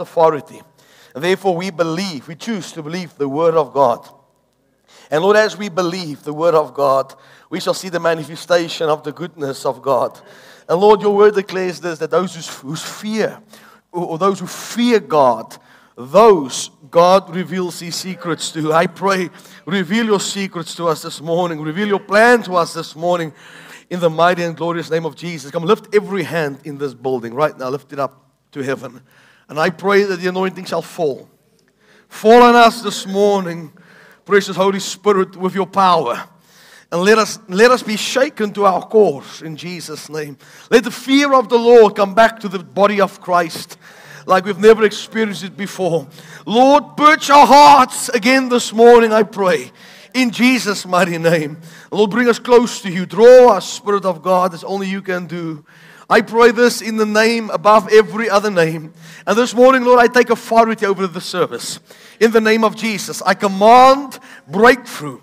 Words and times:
authority. 0.00 0.60
Therefore, 1.14 1.56
we 1.56 1.70
believe, 1.70 2.28
we 2.28 2.34
choose 2.34 2.72
to 2.72 2.82
believe 2.82 3.16
the 3.16 3.28
word 3.28 3.54
of 3.54 3.72
God. 3.72 4.08
And 5.10 5.22
Lord, 5.22 5.36
as 5.36 5.56
we 5.56 5.68
believe 5.68 6.22
the 6.22 6.32
word 6.32 6.54
of 6.54 6.72
God, 6.72 7.14
we 7.50 7.60
shall 7.60 7.74
see 7.74 7.90
the 7.90 8.00
manifestation 8.00 8.88
of 8.88 9.04
the 9.04 9.12
goodness 9.12 9.66
of 9.66 9.82
God. 9.82 10.18
And 10.68 10.80
Lord, 10.80 11.02
your 11.02 11.14
word 11.14 11.34
declares 11.34 11.80
this 11.80 11.98
that 11.98 12.10
those 12.10 12.34
who 12.34 12.74
fear, 12.76 13.38
or 13.90 14.16
those 14.16 14.40
who 14.40 14.46
fear 14.46 15.00
God, 15.00 15.56
those 15.96 16.70
God 16.90 17.34
reveals 17.34 17.80
his 17.80 17.94
secrets 17.94 18.50
to. 18.52 18.72
I 18.72 18.86
pray, 18.86 19.28
reveal 19.66 20.06
your 20.06 20.20
secrets 20.20 20.74
to 20.76 20.88
us 20.88 21.02
this 21.02 21.20
morning, 21.20 21.60
reveal 21.60 21.88
your 21.88 22.00
plan 22.00 22.42
to 22.44 22.54
us 22.54 22.72
this 22.72 22.96
morning 22.96 23.34
in 23.90 24.00
the 24.00 24.08
mighty 24.08 24.42
and 24.42 24.56
glorious 24.56 24.90
name 24.90 25.04
of 25.04 25.14
Jesus. 25.14 25.50
Come 25.50 25.64
lift 25.64 25.94
every 25.94 26.22
hand 26.22 26.60
in 26.64 26.78
this 26.78 26.94
building 26.94 27.34
right 27.34 27.56
now, 27.58 27.68
lift 27.68 27.92
it 27.92 27.98
up 27.98 28.30
to 28.52 28.62
heaven. 28.62 29.02
And 29.52 29.60
I 29.60 29.68
pray 29.68 30.04
that 30.04 30.16
the 30.16 30.28
anointing 30.28 30.64
shall 30.64 30.80
fall. 30.80 31.28
Fall 32.08 32.42
on 32.42 32.54
us 32.54 32.80
this 32.80 33.06
morning, 33.06 33.70
precious 34.24 34.56
Holy 34.56 34.80
Spirit, 34.80 35.36
with 35.36 35.54
your 35.54 35.66
power. 35.66 36.26
And 36.90 37.02
let 37.02 37.18
us, 37.18 37.38
let 37.48 37.70
us 37.70 37.82
be 37.82 37.98
shaken 37.98 38.54
to 38.54 38.64
our 38.64 38.80
course 38.80 39.42
in 39.42 39.58
Jesus' 39.58 40.08
name. 40.08 40.38
Let 40.70 40.84
the 40.84 40.90
fear 40.90 41.34
of 41.34 41.50
the 41.50 41.58
Lord 41.58 41.96
come 41.96 42.14
back 42.14 42.40
to 42.40 42.48
the 42.48 42.60
body 42.60 42.98
of 42.98 43.20
Christ 43.20 43.76
like 44.24 44.46
we've 44.46 44.56
never 44.56 44.84
experienced 44.84 45.44
it 45.44 45.54
before. 45.54 46.08
Lord, 46.46 46.96
purge 46.96 47.28
our 47.28 47.46
hearts 47.46 48.08
again 48.08 48.48
this 48.48 48.72
morning, 48.72 49.12
I 49.12 49.22
pray. 49.22 49.70
In 50.14 50.30
Jesus' 50.30 50.86
mighty 50.86 51.18
name. 51.18 51.60
Lord, 51.90 52.10
bring 52.10 52.26
us 52.26 52.38
close 52.38 52.80
to 52.80 52.90
you. 52.90 53.04
Draw 53.04 53.50
us, 53.50 53.70
Spirit 53.70 54.06
of 54.06 54.22
God, 54.22 54.54
as 54.54 54.64
only 54.64 54.88
you 54.88 55.02
can 55.02 55.26
do. 55.26 55.62
I 56.12 56.20
pray 56.20 56.50
this 56.50 56.82
in 56.82 56.98
the 56.98 57.06
name 57.06 57.48
above 57.48 57.90
every 57.90 58.28
other 58.28 58.50
name. 58.50 58.92
And 59.26 59.34
this 59.34 59.54
morning, 59.54 59.82
Lord, 59.82 59.98
I 59.98 60.08
take 60.08 60.28
authority 60.28 60.84
over 60.84 61.06
the 61.06 61.22
service. 61.22 61.80
In 62.20 62.32
the 62.32 62.40
name 62.40 62.64
of 62.64 62.76
Jesus, 62.76 63.22
I 63.22 63.32
command 63.32 64.18
breakthrough. 64.46 65.22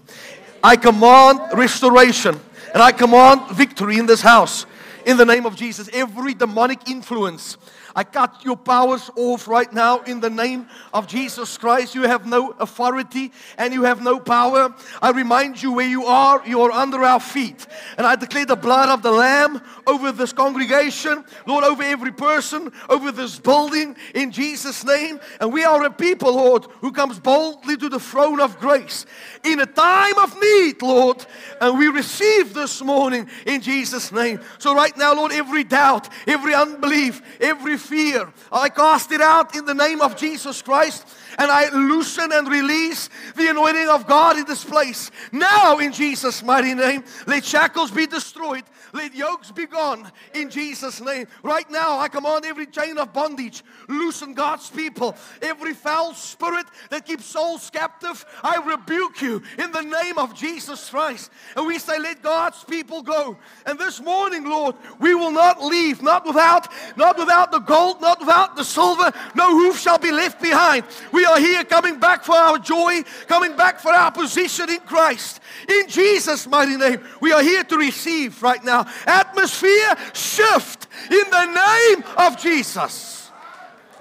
I 0.63 0.77
command 0.77 1.41
restoration 1.53 2.39
and 2.73 2.81
I 2.81 2.91
command 2.91 3.51
victory 3.51 3.99
in 3.99 4.07
this 4.07 4.21
house. 4.21 4.65
In 5.05 5.17
the 5.17 5.27
name 5.27 5.45
of 5.45 5.55
Jesus, 5.55 5.91
every 5.93 6.33
demonic 6.33 6.89
influence 6.89 7.57
I 7.95 8.03
cut 8.03 8.43
your 8.43 8.57
powers 8.57 9.09
off 9.15 9.47
right 9.47 9.71
now 9.71 9.99
in 10.01 10.19
the 10.19 10.29
name 10.29 10.67
of 10.93 11.07
Jesus 11.07 11.57
Christ. 11.57 11.95
You 11.95 12.03
have 12.03 12.25
no 12.25 12.51
authority 12.59 13.31
and 13.57 13.73
you 13.73 13.83
have 13.83 14.01
no 14.01 14.19
power. 14.19 14.73
I 15.01 15.11
remind 15.11 15.61
you 15.61 15.73
where 15.73 15.87
you 15.87 16.05
are. 16.05 16.41
You 16.45 16.61
are 16.61 16.71
under 16.71 17.03
our 17.03 17.19
feet. 17.19 17.65
And 17.97 18.05
I 18.05 18.15
declare 18.15 18.45
the 18.45 18.55
blood 18.55 18.89
of 18.89 19.01
the 19.01 19.11
Lamb 19.11 19.61
over 19.87 20.11
this 20.11 20.33
congregation, 20.33 21.23
Lord, 21.45 21.63
over 21.63 21.83
every 21.83 22.11
person, 22.11 22.71
over 22.89 23.11
this 23.11 23.39
building 23.39 23.95
in 24.13 24.31
Jesus' 24.31 24.85
name. 24.85 25.19
And 25.39 25.51
we 25.51 25.63
are 25.63 25.83
a 25.83 25.89
people, 25.89 26.35
Lord, 26.35 26.65
who 26.81 26.91
comes 26.91 27.19
boldly 27.19 27.77
to 27.77 27.89
the 27.89 27.99
throne 27.99 28.39
of 28.39 28.59
grace 28.59 29.05
in 29.43 29.59
a 29.59 29.65
time 29.65 30.17
of 30.19 30.39
need, 30.39 30.81
Lord. 30.81 31.25
And 31.59 31.77
we 31.77 31.87
receive 31.87 32.53
this 32.53 32.81
morning 32.81 33.27
in 33.45 33.61
Jesus' 33.61 34.11
name. 34.11 34.39
So, 34.59 34.75
right 34.75 34.95
now, 34.97 35.15
Lord, 35.15 35.31
every 35.31 35.63
doubt, 35.63 36.09
every 36.27 36.53
unbelief, 36.53 37.21
every 37.39 37.77
fear. 37.79 38.31
I 38.51 38.69
cast 38.69 39.11
it 39.11 39.21
out 39.21 39.55
in 39.55 39.65
the 39.65 39.73
name 39.73 40.01
of 40.01 40.15
Jesus 40.15 40.61
Christ 40.61 41.07
and 41.37 41.49
I 41.49 41.69
loosen 41.69 42.31
and 42.31 42.47
release 42.47 43.09
the 43.35 43.49
anointing 43.49 43.87
of 43.87 44.05
God 44.07 44.37
in 44.37 44.45
this 44.45 44.63
place. 44.63 45.09
Now, 45.31 45.79
in 45.79 45.91
Jesus' 45.93 46.43
mighty 46.43 46.73
name, 46.73 47.03
let 47.25 47.45
shackles 47.45 47.91
be 47.91 48.05
destroyed. 48.05 48.63
Let 48.93 49.13
yokes 49.13 49.51
be 49.51 49.65
gone 49.65 50.11
in 50.33 50.49
Jesus' 50.49 51.01
name. 51.01 51.27
Right 51.43 51.69
now, 51.69 51.99
I 51.99 52.07
command 52.07 52.45
every 52.45 52.65
chain 52.65 52.97
of 52.97 53.13
bondage, 53.13 53.63
loosen 53.87 54.33
God's 54.33 54.69
people. 54.69 55.15
Every 55.41 55.73
foul 55.73 56.13
spirit 56.13 56.65
that 56.89 57.05
keeps 57.05 57.25
souls 57.25 57.69
captive, 57.69 58.25
I 58.43 58.57
rebuke 58.57 59.21
you 59.21 59.41
in 59.57 59.71
the 59.71 59.81
name 59.81 60.17
of 60.17 60.33
Jesus 60.33 60.89
Christ. 60.89 61.31
And 61.55 61.67
we 61.67 61.79
say, 61.79 61.99
let 61.99 62.21
God's 62.21 62.63
people 62.63 63.01
go. 63.01 63.37
And 63.65 63.77
this 63.77 64.01
morning, 64.01 64.45
Lord, 64.45 64.75
we 64.99 65.15
will 65.15 65.31
not 65.31 65.63
leave, 65.63 66.01
not 66.01 66.25
without, 66.25 66.67
not 66.97 67.17
without 67.17 67.51
the 67.51 67.59
gold, 67.59 68.01
not 68.01 68.19
without 68.19 68.55
the 68.55 68.63
silver. 68.63 69.11
No 69.35 69.51
hoof 69.51 69.79
shall 69.79 69.99
be 69.99 70.11
left 70.11 70.41
behind. 70.41 70.85
We 71.11 71.25
are 71.25 71.39
here 71.39 71.63
coming 71.63 71.99
back 71.99 72.23
for 72.23 72.35
our 72.35 72.57
joy, 72.57 73.03
coming 73.27 73.55
back 73.55 73.79
for 73.79 73.91
our 73.91 74.11
position 74.11 74.69
in 74.69 74.79
Christ. 74.79 75.39
In 75.67 75.87
Jesus' 75.87 76.47
mighty 76.47 76.77
name, 76.77 77.01
we 77.21 77.31
are 77.31 77.41
here 77.41 77.63
to 77.63 77.77
receive 77.77 78.41
right 78.41 78.63
now. 78.63 78.78
Atmosphere 79.05 79.95
shift 80.13 80.87
in 81.11 81.29
the 81.29 81.45
name 81.45 82.03
of 82.17 82.37
Jesus. 82.41 83.31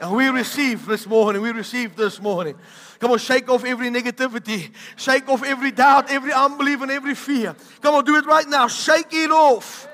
And 0.00 0.14
we 0.14 0.28
receive 0.28 0.86
this 0.86 1.06
morning, 1.06 1.42
we 1.42 1.50
receive 1.50 1.96
this 1.96 2.20
morning. 2.20 2.56
Come 3.00 3.12
on, 3.12 3.18
shake 3.18 3.48
off 3.48 3.64
every 3.64 3.88
negativity, 3.90 4.70
shake 4.96 5.28
off 5.28 5.44
every 5.44 5.70
doubt, 5.70 6.10
every 6.10 6.32
unbelief, 6.32 6.80
and 6.82 6.90
every 6.90 7.14
fear. 7.14 7.54
Come 7.80 7.94
on, 7.94 8.04
do 8.04 8.16
it 8.16 8.26
right 8.26 8.48
now. 8.48 8.66
Shake 8.68 9.12
it 9.12 9.30
off. 9.30 9.88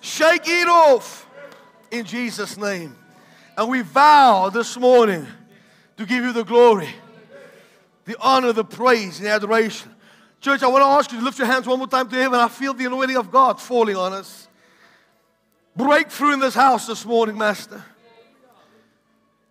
Shake 0.00 0.46
it 0.46 0.68
off 0.68 1.26
in 1.90 2.04
Jesus' 2.04 2.56
name. 2.56 2.96
And 3.56 3.68
we 3.68 3.82
vow 3.82 4.50
this 4.50 4.76
morning 4.78 5.26
to 5.96 6.06
give 6.06 6.24
you 6.24 6.32
the 6.32 6.44
glory, 6.44 6.88
the 8.06 8.16
honor, 8.20 8.52
the 8.52 8.64
praise, 8.64 9.18
and 9.18 9.26
the 9.26 9.30
adoration. 9.30 9.94
Church, 10.40 10.62
I 10.62 10.68
want 10.68 10.82
to 10.82 10.86
ask 10.86 11.12
you 11.12 11.18
to 11.18 11.24
lift 11.24 11.38
your 11.38 11.46
hands 11.46 11.66
one 11.66 11.78
more 11.78 11.86
time 11.86 12.08
to 12.08 12.16
heaven. 12.16 12.40
I 12.40 12.48
feel 12.48 12.72
the 12.72 12.86
anointing 12.86 13.16
of 13.16 13.30
God 13.30 13.60
falling 13.60 13.96
on 13.96 14.14
us. 14.14 14.48
Breakthrough 15.76 16.32
in 16.32 16.40
this 16.40 16.54
house 16.54 16.86
this 16.86 17.04
morning, 17.04 17.36
Master. 17.36 17.84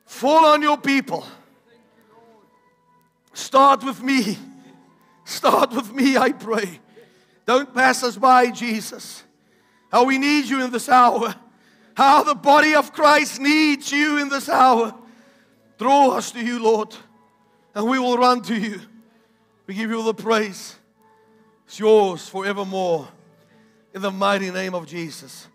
Fall 0.05 0.45
on 0.45 0.63
your 0.63 0.77
people. 0.77 1.25
Start 3.33 3.83
with 3.83 4.01
me. 4.01 4.37
Start 5.25 5.71
with 5.71 5.93
me, 5.93 6.17
I 6.17 6.31
pray. 6.31 6.79
Don't 7.45 7.71
pass 7.71 8.03
us 8.03 8.17
by, 8.17 8.49
Jesus. 8.49 9.23
How 9.91 10.05
we 10.05 10.17
need 10.17 10.45
you 10.45 10.63
in 10.63 10.71
this 10.71 10.89
hour. 10.89 11.35
How 11.93 12.23
the 12.23 12.33
body 12.33 12.73
of 12.73 12.93
Christ 12.93 13.39
needs 13.39 13.91
you 13.91 14.17
in 14.17 14.29
this 14.29 14.49
hour. 14.49 14.95
Draw 15.77 16.09
us 16.11 16.31
to 16.31 16.43
you, 16.43 16.57
Lord, 16.57 16.95
and 17.75 17.87
we 17.87 17.99
will 17.99 18.17
run 18.17 18.41
to 18.43 18.55
you. 18.55 18.81
We 19.67 19.75
give 19.75 19.91
you 19.91 20.01
the 20.01 20.15
praise. 20.15 20.78
It's 21.69 21.79
yours 21.79 22.27
forevermore. 22.27 23.07
In 23.93 24.01
the 24.01 24.09
mighty 24.09 24.49
name 24.49 24.73
of 24.73 24.87
Jesus. 24.87 25.47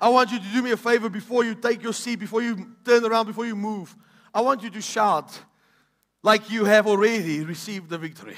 I 0.00 0.08
want 0.08 0.32
you 0.32 0.40
to 0.40 0.44
do 0.44 0.62
me 0.62 0.72
a 0.72 0.76
favor 0.76 1.08
before 1.08 1.44
you 1.44 1.54
take 1.54 1.80
your 1.80 1.92
seat, 1.92 2.16
before 2.16 2.42
you 2.42 2.74
turn 2.84 3.04
around, 3.04 3.26
before 3.26 3.46
you 3.46 3.54
move. 3.54 3.94
I 4.34 4.40
want 4.40 4.64
you 4.64 4.70
to 4.70 4.80
shout 4.80 5.30
like 6.24 6.50
you 6.50 6.64
have 6.64 6.88
already 6.88 7.44
received 7.44 7.88
the 7.88 7.98
victory, 7.98 8.34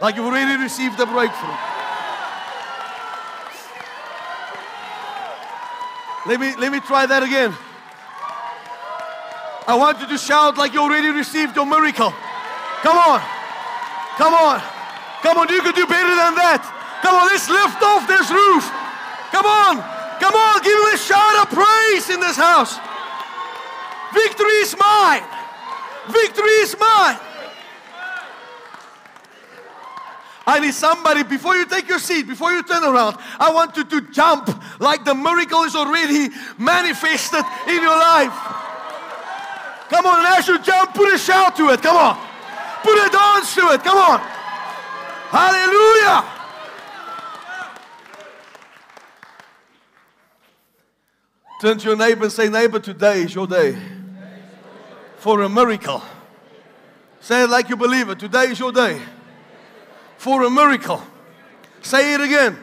like 0.00 0.16
you've 0.16 0.24
already 0.24 0.60
received 0.60 0.98
the 0.98 1.06
breakthrough. 1.06 1.54
Let 6.26 6.40
me, 6.40 6.56
let 6.58 6.72
me 6.72 6.80
try 6.80 7.06
that 7.06 7.22
again. 7.22 7.54
I 9.68 9.76
want 9.76 10.00
you 10.00 10.08
to 10.08 10.18
shout 10.18 10.58
like 10.58 10.72
you 10.72 10.80
already 10.80 11.10
received 11.10 11.54
your 11.54 11.66
miracle. 11.66 12.12
Come 12.82 12.98
on. 12.98 13.20
Come 14.16 14.34
on. 14.34 14.73
Come 15.24 15.40
on, 15.40 15.48
you 15.48 15.64
can 15.64 15.72
do 15.72 15.88
better 15.88 16.14
than 16.20 16.36
that. 16.36 16.60
Come 17.00 17.16
on, 17.16 17.32
let's 17.32 17.48
lift 17.48 17.80
off 17.80 18.04
this 18.04 18.28
roof. 18.28 18.68
Come 19.32 19.48
on. 19.48 19.80
Come 20.20 20.36
on, 20.36 20.60
give 20.60 20.76
him 20.76 20.92
a 20.92 21.00
shout 21.00 21.36
of 21.40 21.48
praise 21.48 22.12
in 22.12 22.20
this 22.20 22.36
house. 22.36 22.76
Victory 24.12 24.60
is 24.60 24.76
mine. 24.76 25.24
Victory 26.12 26.60
is 26.60 26.76
mine. 26.78 27.16
I 30.46 30.60
need 30.60 30.74
somebody, 30.74 31.24
before 31.24 31.56
you 31.56 31.64
take 31.64 31.88
your 31.88 31.98
seat, 31.98 32.28
before 32.28 32.52
you 32.52 32.62
turn 32.62 32.84
around, 32.84 33.16
I 33.40 33.50
want 33.50 33.78
you 33.78 33.84
to 33.84 34.00
jump 34.12 34.52
like 34.78 35.06
the 35.06 35.14
miracle 35.14 35.64
is 35.64 35.74
already 35.74 36.28
manifested 36.58 37.40
in 37.66 37.80
your 37.80 37.96
life. 37.96 38.36
Come 39.88 40.04
on, 40.04 40.20
and 40.20 40.28
as 40.36 40.46
you 40.46 40.60
jump, 40.60 40.92
put 40.92 41.12
a 41.14 41.16
shout 41.16 41.56
to 41.56 41.70
it. 41.70 41.80
Come 41.80 41.96
on. 41.96 42.20
Put 42.84 42.92
a 42.92 43.08
dance 43.08 43.54
to 43.54 43.72
it. 43.72 43.82
Come 43.82 43.96
on. 43.96 44.20
Hallelujah. 45.34 46.24
Turn 51.60 51.76
to 51.76 51.88
your 51.88 51.96
neighbor 51.96 52.22
and 52.22 52.32
say, 52.32 52.48
Neighbor, 52.48 52.78
today 52.78 53.22
is 53.22 53.34
your 53.34 53.48
day 53.48 53.76
for 55.16 55.42
a 55.42 55.48
miracle. 55.48 56.00
Say 57.18 57.42
it 57.42 57.50
like 57.50 57.68
you 57.68 57.76
believe 57.76 58.10
it. 58.10 58.20
Today 58.20 58.44
is 58.44 58.60
your 58.60 58.70
day 58.70 59.02
for 60.18 60.44
a 60.44 60.50
miracle. 60.50 61.02
Say 61.82 62.14
it 62.14 62.20
again. 62.20 62.56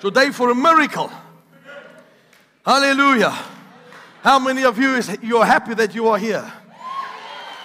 Today 0.00 0.32
for 0.32 0.50
a 0.50 0.54
miracle. 0.56 1.12
Hallelujah. 2.64 3.38
How 4.20 4.40
many 4.40 4.64
of 4.64 4.80
you 4.80 4.96
is 4.96 5.16
you're 5.22 5.44
happy 5.44 5.74
that 5.74 5.94
you 5.94 6.08
are 6.08 6.18
here? 6.18 6.52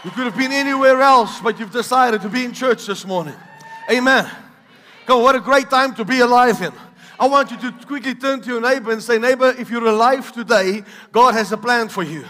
You 0.03 0.09
could 0.09 0.25
have 0.25 0.37
been 0.37 0.51
anywhere 0.51 1.01
else, 1.01 1.39
but 1.41 1.59
you've 1.59 1.71
decided 1.71 2.21
to 2.21 2.29
be 2.29 2.43
in 2.43 2.53
church 2.53 2.87
this 2.87 3.05
morning. 3.05 3.35
Amen. 3.89 4.29
Come 5.05 5.21
what 5.21 5.35
a 5.35 5.39
great 5.39 5.69
time 5.69 5.93
to 5.95 6.05
be 6.05 6.21
alive 6.21 6.61
in. 6.61 6.71
I 7.19 7.27
want 7.27 7.51
you 7.51 7.57
to 7.57 7.71
quickly 7.85 8.15
turn 8.15 8.41
to 8.41 8.49
your 8.49 8.61
neighbor 8.61 8.91
and 8.91 9.01
say, 9.03 9.19
Neighbor, 9.19 9.53
if 9.59 9.69
you're 9.69 9.85
alive 9.85 10.31
today, 10.31 10.83
God 11.11 11.35
has 11.35 11.51
a 11.51 11.57
plan 11.57 11.87
for 11.87 12.01
you. 12.01 12.25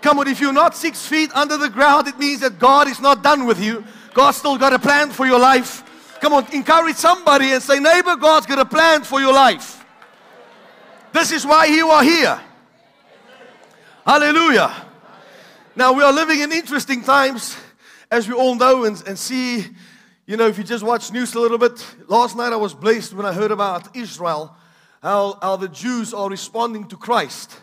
Come 0.00 0.18
on, 0.18 0.26
if 0.26 0.40
you're 0.40 0.52
not 0.52 0.74
six 0.74 1.06
feet 1.06 1.30
under 1.32 1.56
the 1.56 1.68
ground, 1.68 2.08
it 2.08 2.18
means 2.18 2.40
that 2.40 2.58
God 2.58 2.88
is 2.88 3.00
not 3.00 3.22
done 3.22 3.46
with 3.46 3.62
you. 3.62 3.84
God's 4.14 4.38
still 4.38 4.58
got 4.58 4.72
a 4.72 4.78
plan 4.78 5.10
for 5.10 5.26
your 5.26 5.38
life. 5.38 5.84
Come 6.20 6.32
on, 6.32 6.52
encourage 6.52 6.96
somebody 6.96 7.52
and 7.52 7.62
say, 7.62 7.78
neighbor, 7.78 8.16
God's 8.16 8.46
got 8.46 8.58
a 8.58 8.64
plan 8.64 9.04
for 9.04 9.20
your 9.20 9.32
life. 9.32 9.84
This 11.12 11.30
is 11.30 11.46
why 11.46 11.66
you 11.66 11.88
are 11.88 12.02
here. 12.02 12.40
Hallelujah. 14.04 14.87
Now, 15.78 15.92
we 15.92 16.02
are 16.02 16.12
living 16.12 16.40
in 16.40 16.50
interesting 16.50 17.02
times, 17.04 17.56
as 18.10 18.26
we 18.26 18.34
all 18.34 18.56
know 18.56 18.82
and, 18.82 19.00
and 19.06 19.16
see. 19.16 19.64
You 20.26 20.36
know, 20.36 20.48
if 20.48 20.58
you 20.58 20.64
just 20.64 20.82
watch 20.82 21.12
news 21.12 21.32
a 21.36 21.38
little 21.38 21.56
bit, 21.56 21.86
last 22.08 22.36
night 22.36 22.52
I 22.52 22.56
was 22.56 22.74
blessed 22.74 23.14
when 23.14 23.24
I 23.24 23.32
heard 23.32 23.52
about 23.52 23.96
Israel, 23.96 24.56
how, 25.00 25.38
how 25.40 25.54
the 25.54 25.68
Jews 25.68 26.12
are 26.12 26.28
responding 26.28 26.88
to 26.88 26.96
Christ. 26.96 27.60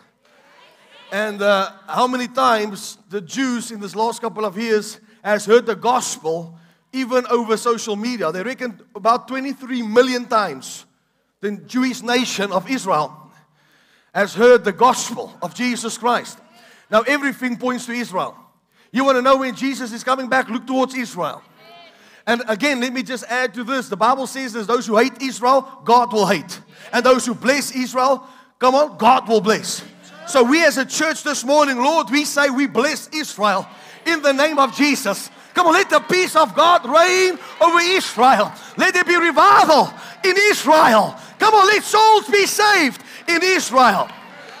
And 1.12 1.42
uh, 1.42 1.72
how 1.86 2.06
many 2.06 2.26
times 2.26 2.96
the 3.10 3.20
Jews 3.20 3.70
in 3.70 3.80
this 3.80 3.94
last 3.94 4.22
couple 4.22 4.46
of 4.46 4.56
years 4.56 4.98
has 5.22 5.44
heard 5.44 5.66
the 5.66 5.76
gospel 5.76 6.58
even 6.94 7.26
over 7.26 7.58
social 7.58 7.96
media. 7.96 8.32
They 8.32 8.42
reckon 8.42 8.80
about 8.94 9.28
23 9.28 9.82
million 9.82 10.24
times 10.24 10.86
the 11.42 11.50
Jewish 11.50 12.00
nation 12.00 12.50
of 12.50 12.70
Israel 12.70 13.30
has 14.14 14.34
heard 14.34 14.64
the 14.64 14.72
gospel 14.72 15.36
of 15.42 15.54
Jesus 15.54 15.98
Christ. 15.98 16.38
Now 16.90 17.02
everything 17.02 17.56
points 17.56 17.86
to 17.86 17.92
Israel. 17.92 18.36
You 18.92 19.04
want 19.04 19.16
to 19.16 19.22
know 19.22 19.38
when 19.38 19.54
Jesus 19.54 19.92
is 19.92 20.04
coming 20.04 20.28
back? 20.28 20.48
Look 20.48 20.66
towards 20.66 20.94
Israel. 20.94 21.42
And 22.26 22.42
again, 22.48 22.80
let 22.80 22.92
me 22.92 23.02
just 23.02 23.24
add 23.24 23.54
to 23.54 23.62
this. 23.62 23.88
The 23.88 23.96
Bible 23.96 24.26
says 24.26 24.52
those 24.52 24.86
who 24.86 24.96
hate 24.96 25.22
Israel, 25.22 25.68
God 25.84 26.12
will 26.12 26.26
hate. 26.26 26.60
And 26.92 27.04
those 27.04 27.24
who 27.24 27.34
bless 27.34 27.74
Israel, 27.74 28.26
come 28.58 28.74
on, 28.74 28.98
God 28.98 29.28
will 29.28 29.40
bless. 29.40 29.84
So 30.26 30.42
we 30.42 30.64
as 30.64 30.76
a 30.76 30.84
church 30.84 31.22
this 31.22 31.44
morning, 31.44 31.76
Lord, 31.76 32.10
we 32.10 32.24
say 32.24 32.50
we 32.50 32.66
bless 32.66 33.08
Israel 33.14 33.66
in 34.04 34.22
the 34.22 34.32
name 34.32 34.58
of 34.58 34.74
Jesus. 34.74 35.30
Come 35.54 35.68
on, 35.68 35.72
let 35.72 35.88
the 35.88 36.00
peace 36.00 36.34
of 36.34 36.54
God 36.54 36.84
reign 36.84 37.38
over 37.60 37.78
Israel. 37.80 38.52
Let 38.76 38.92
there 38.92 39.04
be 39.04 39.16
revival 39.16 39.88
in 40.24 40.36
Israel. 40.50 41.14
Come 41.38 41.54
on, 41.54 41.66
let 41.66 41.82
souls 41.82 42.28
be 42.28 42.44
saved 42.46 43.02
in 43.28 43.40
Israel. 43.42 44.08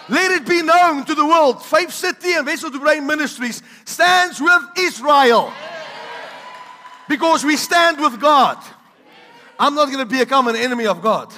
Let 0.08 0.30
it 0.32 0.46
be 0.46 0.62
known 0.62 1.04
to 1.04 1.14
the 1.14 1.26
world. 1.26 1.64
Faith 1.64 1.90
City 1.90 2.32
and 2.34 2.46
Wessel 2.46 2.70
du 2.70 2.78
Bruyn 2.78 3.06
Ministries 3.06 3.62
stands 3.84 4.40
with 4.40 4.62
Israel. 4.78 5.52
Because 7.08 7.44
we 7.44 7.56
stand 7.56 8.00
with 8.00 8.20
God. 8.20 8.58
I'm 9.58 9.74
not 9.74 9.86
going 9.86 10.06
to 10.06 10.06
become 10.06 10.48
an 10.48 10.56
enemy 10.56 10.86
of 10.86 11.00
God. 11.00 11.32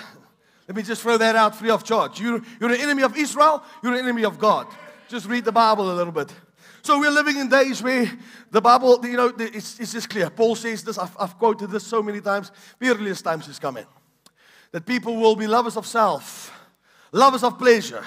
Let 0.67 0.77
me 0.77 0.83
just 0.83 1.03
throw 1.03 1.17
that 1.17 1.35
out 1.35 1.57
free 1.57 1.71
of 1.71 1.83
charge. 1.83 2.21
You're, 2.21 2.43
you're 2.61 2.73
an 2.73 2.81
enemy 2.81 3.03
of 3.03 3.17
Israel, 3.17 3.63
you're 3.83 3.95
an 3.95 4.01
enemy 4.01 4.25
of 4.25 4.39
God. 4.39 4.67
Just 5.09 5.27
read 5.27 5.45
the 5.45 5.53
Bible 5.53 5.91
a 5.91 5.95
little 5.95 6.13
bit. 6.13 6.33
So 6.83 6.99
we're 6.99 7.11
living 7.11 7.39
in 7.39 7.49
days 7.49 7.83
where 7.83 8.11
the 8.51 8.61
Bible, 8.61 9.01
you 9.05 9.17
know, 9.17 9.33
it's, 9.39 9.81
it's 9.81 9.93
just 9.93 10.11
clear. 10.11 10.29
Paul 10.31 10.55
says 10.55 10.85
this, 10.85 10.99
I've, 10.99 11.17
I've 11.19 11.39
quoted 11.39 11.71
this 11.71 11.85
so 11.85 12.03
many 12.03 12.21
times. 12.21 12.53
Peerless 12.79 13.23
times 13.23 13.49
is 13.49 13.59
coming. 13.59 13.87
That 14.73 14.85
people 14.85 15.17
will 15.17 15.37
be 15.37 15.47
lovers 15.47 15.77
of 15.77 15.87
self, 15.87 16.53
lovers 17.13 17.43
of 17.43 17.59
pleasure, 17.59 18.05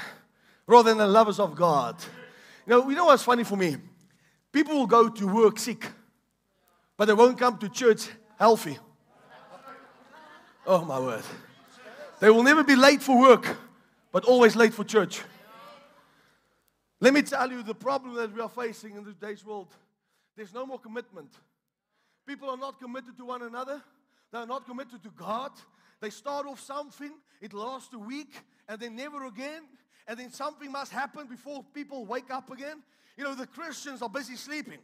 rather 0.68 0.90
than 0.90 0.98
the 0.98 1.08
lovers 1.08 1.40
of 1.40 1.56
God. 1.56 1.96
You 2.66 2.72
know, 2.72 2.90
you 2.90 2.96
know 2.96 3.06
what's 3.06 3.24
funny 3.24 3.44
for 3.44 3.56
me? 3.56 3.78
People 4.52 4.76
will 4.76 4.88
go 4.88 5.10
to 5.10 5.28
work 5.28 5.60
sick, 5.60 5.86
but 6.98 7.06
they 7.06 7.14
won't 7.14 7.38
come 7.38 7.58
to 7.58 7.70
church 7.70 8.10
healthy. 8.38 8.78
Oh, 10.66 10.86
my 10.86 11.00
word. 11.00 11.24
They 12.20 12.30
will 12.30 12.44
never 12.44 12.64
be 12.64 12.76
late 12.76 13.02
for 13.02 13.20
work, 13.20 13.58
but 14.12 14.26
always 14.26 14.56
late 14.56 14.74
for 14.74 14.84
church. 14.84 15.22
Let 17.00 17.14
me 17.14 17.24
tell 17.24 17.52
you 17.52 17.64
the 17.64 17.74
problem 17.74 18.14
that 18.16 18.32
we 18.32 18.42
are 18.42 18.50
facing 18.50 18.96
in 18.96 19.04
today's 19.04 19.44
world. 19.44 19.74
There's 20.36 20.54
no 20.54 20.66
more 20.68 20.80
commitment. 20.80 21.34
People 22.28 22.50
are 22.50 22.58
not 22.58 22.80
committed 22.80 23.18
to 23.18 23.26
one 23.26 23.42
another. 23.42 23.82
They 24.32 24.38
are 24.38 24.46
not 24.46 24.68
committed 24.68 25.02
to 25.04 25.10
God. 25.10 25.52
They 26.00 26.10
start 26.10 26.46
off 26.46 26.60
something, 26.60 27.12
it 27.42 27.54
lasts 27.54 27.94
a 27.94 28.00
week, 28.00 28.34
and 28.68 28.80
then 28.80 28.96
never 28.96 29.26
again. 29.26 29.64
And 30.08 30.20
then 30.20 30.32
something 30.32 30.72
must 30.72 30.92
happen 30.92 31.28
before 31.28 31.64
people 31.74 32.06
wake 32.06 32.32
up 32.32 32.52
again. 32.52 32.82
You 33.18 33.24
know, 33.24 33.36
the 33.36 33.48
Christians 33.48 34.02
are 34.02 34.10
busy 34.10 34.36
sleeping. 34.36 34.80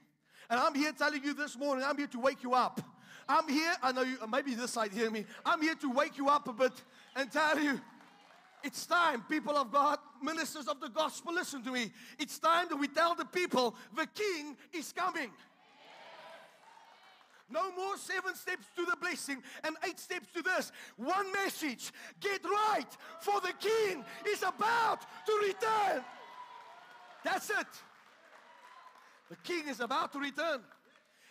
And 0.49 0.59
I'm 0.59 0.75
here 0.75 0.91
telling 0.91 1.23
you 1.23 1.33
this 1.33 1.57
morning, 1.57 1.83
I'm 1.85 1.97
here 1.97 2.07
to 2.07 2.19
wake 2.19 2.43
you 2.43 2.53
up. 2.53 2.81
I'm 3.29 3.49
here, 3.49 3.73
I 3.83 3.91
know 3.91 4.03
you, 4.03 4.17
maybe 4.29 4.55
this 4.55 4.71
side 4.71 4.93
hear 4.93 5.11
me. 5.11 5.25
I'm 5.45 5.61
here 5.61 5.75
to 5.75 5.91
wake 5.91 6.17
you 6.17 6.29
up 6.29 6.47
a 6.47 6.53
bit 6.53 6.71
and 7.15 7.29
tell 7.29 7.59
you 7.59 7.79
it's 8.63 8.85
time, 8.85 9.23
people 9.29 9.55
of 9.55 9.71
God, 9.71 9.99
ministers 10.21 10.67
of 10.67 10.79
the 10.79 10.89
gospel, 10.89 11.33
listen 11.33 11.63
to 11.63 11.71
me. 11.71 11.91
It's 12.17 12.39
time 12.39 12.67
that 12.69 12.75
we 12.75 12.87
tell 12.87 13.15
the 13.15 13.25
people 13.25 13.75
the 13.95 14.07
king 14.07 14.55
is 14.73 14.91
coming. 14.91 15.31
No 17.49 17.71
more 17.71 17.97
seven 17.97 18.35
steps 18.35 18.65
to 18.75 18.85
the 18.85 18.97
blessing 18.97 19.41
and 19.63 19.75
eight 19.87 19.99
steps 19.99 20.27
to 20.33 20.41
this. 20.41 20.71
One 20.97 21.31
message 21.31 21.91
get 22.19 22.43
right, 22.43 22.97
for 23.21 23.39
the 23.41 23.53
king 23.59 24.03
is 24.27 24.43
about 24.43 25.01
to 25.25 25.33
return. 25.45 26.03
That's 27.23 27.49
it. 27.49 27.67
The 29.29 29.37
king 29.37 29.67
is 29.67 29.79
about 29.79 30.11
to 30.13 30.19
return. 30.19 30.61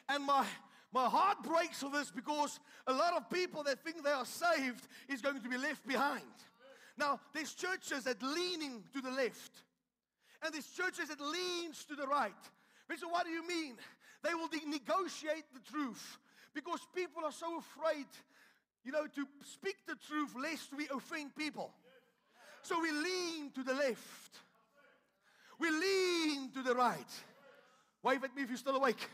And 0.08 0.24
my 0.24 0.46
my 0.92 1.08
heart 1.08 1.42
breaks 1.42 1.80
for 1.80 1.90
this 1.90 2.10
because 2.10 2.58
a 2.86 2.92
lot 2.92 3.12
of 3.14 3.28
people 3.28 3.62
that 3.64 3.82
think 3.84 4.02
they 4.02 4.10
are 4.10 4.24
saved 4.24 4.88
is 5.08 5.20
going 5.20 5.40
to 5.42 5.48
be 5.48 5.58
left 5.58 5.86
behind. 5.86 6.22
Now, 6.96 7.20
there's 7.34 7.52
churches 7.52 8.04
that 8.04 8.22
leaning 8.22 8.82
to 8.94 9.02
the 9.02 9.10
left, 9.10 9.52
and 10.42 10.54
there's 10.54 10.70
churches 10.70 11.08
that 11.08 11.20
leans 11.20 11.84
to 11.84 11.96
the 11.96 12.06
right. 12.06 12.32
So 12.98 13.08
what 13.08 13.26
do 13.26 13.30
you 13.30 13.46
mean? 13.46 13.74
They 14.26 14.34
will 14.34 14.48
negotiate 14.66 15.44
the 15.54 15.60
truth 15.70 16.18
because 16.52 16.80
people 16.94 17.24
are 17.24 17.32
so 17.32 17.58
afraid, 17.58 18.06
you 18.84 18.90
know, 18.90 19.06
to 19.06 19.26
speak 19.44 19.76
the 19.86 19.94
truth 20.08 20.34
lest 20.40 20.76
we 20.76 20.88
offend 20.92 21.36
people. 21.36 21.70
So 22.62 22.80
we 22.80 22.90
lean 22.90 23.52
to 23.52 23.62
the 23.62 23.74
left. 23.74 24.40
We 25.60 25.70
lean 25.70 26.50
to 26.54 26.62
the 26.62 26.74
right. 26.74 27.06
Wave 28.02 28.24
at 28.24 28.34
me 28.34 28.42
if 28.42 28.48
you're 28.48 28.58
still 28.58 28.74
awake. 28.74 29.08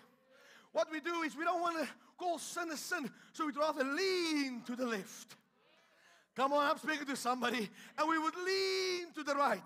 What 0.73 0.91
we 0.91 1.01
do 1.01 1.23
is 1.23 1.37
we 1.37 1.45
don't 1.45 1.61
want 1.61 1.79
to 1.83 1.89
call 2.17 2.39
sin 2.39 2.71
a 2.71 2.77
sin, 2.77 3.11
so 3.35 3.45
we'd 3.45 3.57
rather 3.57 3.85
lean 3.85 4.63
to 4.67 4.75
the 4.75 4.87
left. 4.87 5.37
Come 6.35 6.55
on, 6.55 6.71
I'm 6.71 6.79
speaking 6.79 7.07
to 7.07 7.17
somebody, 7.17 7.69
and 7.99 8.09
we 8.09 8.19
would 8.19 8.37
lean 8.37 9.13
to 9.15 9.23
the 9.23 9.35
right. 9.35 9.61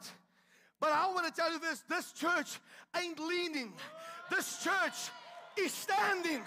But 0.81 0.91
I 0.91 1.07
want 1.07 1.27
to 1.27 1.33
tell 1.33 1.53
you 1.53 1.61
this 1.61 1.85
this 1.89 2.11
church 2.13 2.59
ain't 3.01 3.21
leaning, 3.21 3.73
this 4.29 4.65
church 4.65 5.11
is 5.59 5.73
standing. 5.73 6.43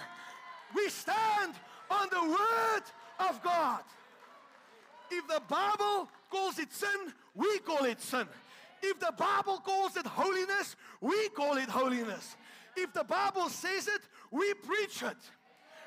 We 0.75 0.89
stand 0.89 1.53
on 1.89 2.07
the 2.11 2.29
Word 2.29 2.83
of 3.29 3.41
God. 3.43 3.81
If 5.11 5.27
the 5.27 5.41
Bible 5.47 6.09
calls 6.29 6.59
it 6.59 6.71
sin, 6.71 7.13
we 7.35 7.59
call 7.59 7.85
it 7.85 7.99
sin. 8.01 8.27
If 8.81 8.99
the 8.99 9.13
Bible 9.17 9.57
calls 9.57 9.97
it 9.97 10.05
holiness, 10.05 10.75
we 11.01 11.29
call 11.29 11.57
it 11.57 11.69
holiness. 11.69 12.35
If 12.77 12.93
the 12.93 13.03
Bible 13.03 13.49
says 13.49 13.87
it, 13.87 14.01
we 14.31 14.53
preach 14.53 15.03
it. 15.03 15.17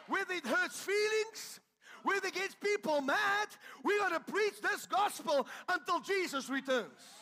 Whether 0.09 0.35
it 0.35 0.47
hurts 0.47 0.81
feelings, 0.81 1.61
whether 2.03 2.27
it 2.27 2.35
gets 2.35 2.55
people 2.55 3.01
mad, 3.01 3.49
we're 3.85 3.99
going 3.99 4.13
to 4.13 4.21
preach 4.21 4.61
this 4.61 4.87
gospel 4.87 5.47
until 5.69 6.01
Jesus 6.01 6.51
returns. 6.51 7.22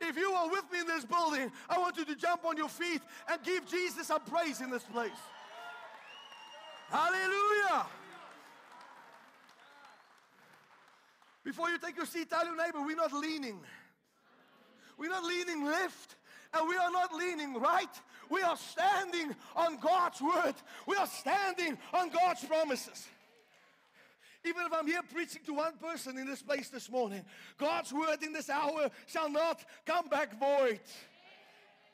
If 0.00 0.16
you 0.16 0.30
are 0.30 0.48
with 0.48 0.64
me 0.72 0.80
in 0.80 0.86
this 0.86 1.04
building, 1.04 1.50
I 1.68 1.78
want 1.78 1.96
you 1.96 2.04
to 2.04 2.14
jump 2.14 2.44
on 2.44 2.56
your 2.56 2.68
feet 2.68 3.02
and 3.30 3.42
give 3.42 3.66
Jesus 3.66 4.10
a 4.10 4.20
praise 4.20 4.60
in 4.60 4.70
this 4.70 4.84
place. 4.84 5.10
Hallelujah. 6.88 7.86
Before 11.44 11.68
you 11.70 11.78
take 11.78 11.96
your 11.96 12.06
seat, 12.06 12.30
tell 12.30 12.44
your 12.44 12.56
neighbor, 12.56 12.80
we're 12.84 12.96
not 12.96 13.12
leaning. 13.12 13.58
We're 14.98 15.10
not 15.10 15.24
leaning 15.24 15.64
left 15.64 16.16
and 16.54 16.68
we 16.68 16.76
are 16.76 16.90
not 16.90 17.12
leaning 17.14 17.54
right. 17.54 17.88
We 18.30 18.42
are 18.42 18.56
standing 18.56 19.34
on 19.54 19.78
God's 19.78 20.20
word. 20.20 20.54
We 20.86 20.96
are 20.96 21.06
standing 21.06 21.78
on 21.92 22.10
God's 22.10 22.44
promises. 22.44 23.06
Even 24.44 24.66
if 24.66 24.72
I'm 24.72 24.86
here 24.86 25.00
preaching 25.12 25.42
to 25.46 25.54
one 25.54 25.76
person 25.78 26.16
in 26.16 26.26
this 26.26 26.42
place 26.42 26.68
this 26.68 26.90
morning, 26.90 27.24
God's 27.56 27.92
word 27.92 28.22
in 28.22 28.32
this 28.32 28.48
hour 28.48 28.88
shall 29.06 29.28
not 29.30 29.64
come 29.84 30.08
back 30.08 30.38
void. 30.38 30.80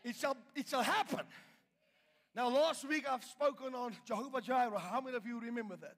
It 0.05 0.17
shall, 0.17 0.37
it 0.55 0.69
shall 0.69 0.83
happen. 0.83 1.21
Now, 2.35 2.49
last 2.49 2.87
week 2.87 3.07
I've 3.11 3.25
spoken 3.25 3.75
on 3.75 3.97
Jehovah 4.05 4.41
Jireh. 4.41 4.79
How 4.79 5.01
many 5.01 5.17
of 5.17 5.27
you 5.27 5.41
remember 5.41 5.77
that? 5.77 5.97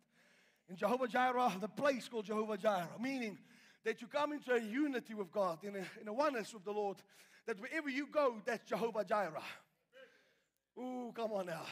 In 0.68 0.76
Jehovah 0.76 1.08
Jireh, 1.08 1.52
the 1.60 1.68
place 1.68 2.08
called 2.08 2.26
Jehovah 2.26 2.56
Jireh, 2.56 2.88
meaning 3.00 3.38
that 3.84 4.00
you 4.00 4.06
come 4.06 4.32
into 4.32 4.52
a 4.52 4.60
unity 4.60 5.14
with 5.14 5.30
God, 5.32 5.58
in 5.62 5.76
a, 5.76 6.00
in 6.00 6.08
a 6.08 6.12
oneness 6.12 6.52
with 6.52 6.64
the 6.64 6.72
Lord, 6.72 6.98
that 7.46 7.60
wherever 7.60 7.88
you 7.88 8.06
go, 8.06 8.36
that's 8.44 8.68
Jehovah 8.68 9.04
Jireh. 9.04 9.42
Ooh, 10.78 11.12
come 11.14 11.32
on 11.32 11.46
now. 11.46 11.62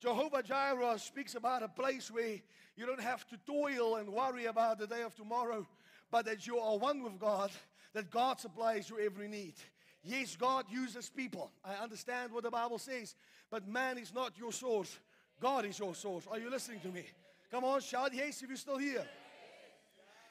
Jehovah 0.00 0.42
Jireh 0.42 0.98
speaks 0.98 1.34
about 1.34 1.62
a 1.62 1.68
place 1.68 2.10
where 2.10 2.40
you 2.76 2.86
don't 2.86 3.00
have 3.00 3.26
to 3.28 3.36
toil 3.46 3.96
and 3.96 4.08
worry 4.08 4.46
about 4.46 4.78
the 4.78 4.86
day 4.86 5.02
of 5.02 5.14
tomorrow, 5.14 5.66
but 6.10 6.24
that 6.24 6.46
you 6.46 6.58
are 6.58 6.78
one 6.78 7.02
with 7.02 7.18
God, 7.18 7.50
that 7.92 8.10
God 8.10 8.40
supplies 8.40 8.88
your 8.88 9.00
every 9.00 9.28
need. 9.28 9.54
Yes, 10.02 10.36
God 10.36 10.64
uses 10.70 11.10
people. 11.10 11.50
I 11.62 11.74
understand 11.82 12.32
what 12.32 12.44
the 12.44 12.50
Bible 12.50 12.78
says, 12.78 13.14
but 13.50 13.68
man 13.68 13.98
is 13.98 14.14
not 14.14 14.38
your 14.38 14.52
source. 14.52 14.98
God 15.38 15.66
is 15.66 15.78
your 15.78 15.94
source. 15.94 16.26
Are 16.30 16.38
you 16.38 16.50
listening 16.50 16.80
to 16.80 16.88
me? 16.88 17.04
Come 17.50 17.64
on, 17.64 17.80
shout 17.82 18.14
yes 18.14 18.42
if 18.42 18.48
you're 18.48 18.56
still 18.56 18.78
here. 18.78 19.04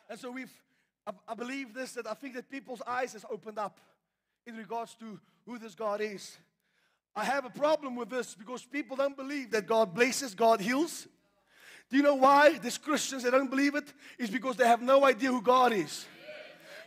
And 0.10 0.18
so 0.18 0.32
we've, 0.32 0.52
I, 1.06 1.12
I 1.28 1.36
believe 1.36 1.76
this, 1.76 1.92
that 1.94 2.08
I 2.08 2.16
think 2.16 2.34
that 2.34 2.50
people's 2.50 2.82
eyes 2.88 3.14
has 3.14 3.26
opened 3.30 3.60
up 3.60 3.80
in 4.48 4.56
regards 4.56 4.96
to 4.96 5.20
who 5.46 5.60
this 5.60 5.76
God 5.76 6.02
is. 6.02 6.38
I 7.16 7.26
have 7.26 7.46
a 7.46 7.50
problem 7.50 7.96
with 7.96 8.10
this 8.10 8.36
because 8.36 8.64
people 8.64 8.96
don't 8.96 9.18
believe 9.18 9.52
that 9.52 9.66
God 9.66 9.94
blesses, 9.94 10.36
God 10.36 10.62
heals. 10.62 11.08
Do 11.90 11.98
you 11.98 12.04
know 12.04 12.16
why? 12.16 12.58
These 12.58 12.78
Christians 12.78 13.24
they 13.24 13.32
don't 13.32 13.50
believe 13.50 13.76
it 13.76 13.92
is 14.18 14.30
because 14.30 14.56
they 14.56 14.68
have 14.68 14.82
no 14.82 15.06
idea 15.06 15.32
who 15.32 15.42
God 15.42 15.74
is. 15.74 16.06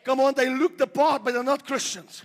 Come 0.04 0.20
on, 0.20 0.34
they 0.34 0.48
look 0.48 0.78
the 0.78 0.86
part, 0.86 1.24
but 1.24 1.34
they're 1.34 1.42
not 1.42 1.66
Christians. 1.66 2.24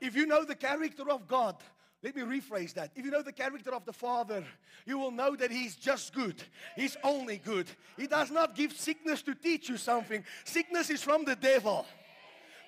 If 0.00 0.16
you 0.16 0.26
know 0.26 0.44
the 0.44 0.54
character 0.54 1.08
of 1.10 1.28
God, 1.28 1.56
let 2.02 2.16
me 2.16 2.22
rephrase 2.22 2.74
that. 2.74 2.90
If 2.96 3.04
you 3.04 3.12
know 3.12 3.22
the 3.22 3.32
character 3.32 3.72
of 3.72 3.84
the 3.84 3.92
Father, 3.92 4.44
you 4.84 4.98
will 4.98 5.12
know 5.12 5.36
that 5.36 5.52
He's 5.52 5.76
just 5.76 6.12
good. 6.12 6.42
He's 6.74 6.96
only 7.04 7.38
good. 7.38 7.68
He 7.96 8.08
does 8.08 8.30
not 8.30 8.56
give 8.56 8.72
sickness 8.72 9.22
to 9.22 9.34
teach 9.36 9.68
you 9.68 9.76
something. 9.76 10.24
Sickness 10.44 10.90
is 10.90 11.02
from 11.02 11.24
the 11.24 11.36
devil. 11.36 11.86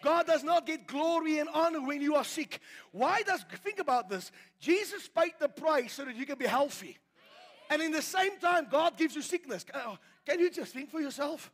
God 0.05 0.27
does 0.27 0.45
not 0.45 0.67
get 0.67 0.87
glory 0.87 1.39
and 1.39 1.49
honor 1.55 1.81
when 1.81 2.03
you 2.03 2.15
are 2.15 2.25
sick. 2.25 2.61
Why 2.93 3.23
does, 3.23 3.43
think 3.63 3.79
about 3.79 4.11
this. 4.11 4.31
Jesus 4.61 5.09
paid 5.09 5.33
the 5.41 5.49
price 5.49 5.95
so 5.95 6.05
that 6.05 6.15
you 6.15 6.27
can 6.27 6.37
be 6.37 6.47
healthy. 6.47 6.99
And 7.71 7.81
in 7.81 7.91
the 7.91 8.03
same 8.03 8.39
time, 8.39 8.69
God 8.71 8.99
gives 8.99 9.17
you 9.17 9.23
sickness. 9.23 9.65
Uh, 9.73 9.97
can 10.27 10.39
you 10.39 10.51
just 10.51 10.75
think 10.75 10.91
for 10.91 11.01
yourself? 11.01 11.51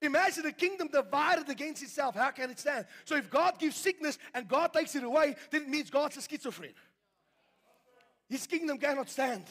Imagine 0.00 0.46
a 0.46 0.52
kingdom 0.52 0.88
divided 0.90 1.50
against 1.50 1.82
itself. 1.82 2.14
How 2.16 2.30
can 2.30 2.50
it 2.50 2.58
stand? 2.58 2.86
So 3.04 3.16
if 3.16 3.30
God 3.30 3.58
gives 3.58 3.76
sickness 3.76 4.18
and 4.32 4.48
God 4.48 4.72
takes 4.72 4.96
it 4.96 5.04
away, 5.04 5.36
then 5.50 5.62
it 5.62 5.68
means 5.68 5.90
God's 5.90 6.16
a 6.16 6.22
schizophrenic. 6.22 6.74
His 8.30 8.46
kingdom 8.46 8.78
cannot 8.78 9.10
stand. 9.10 9.44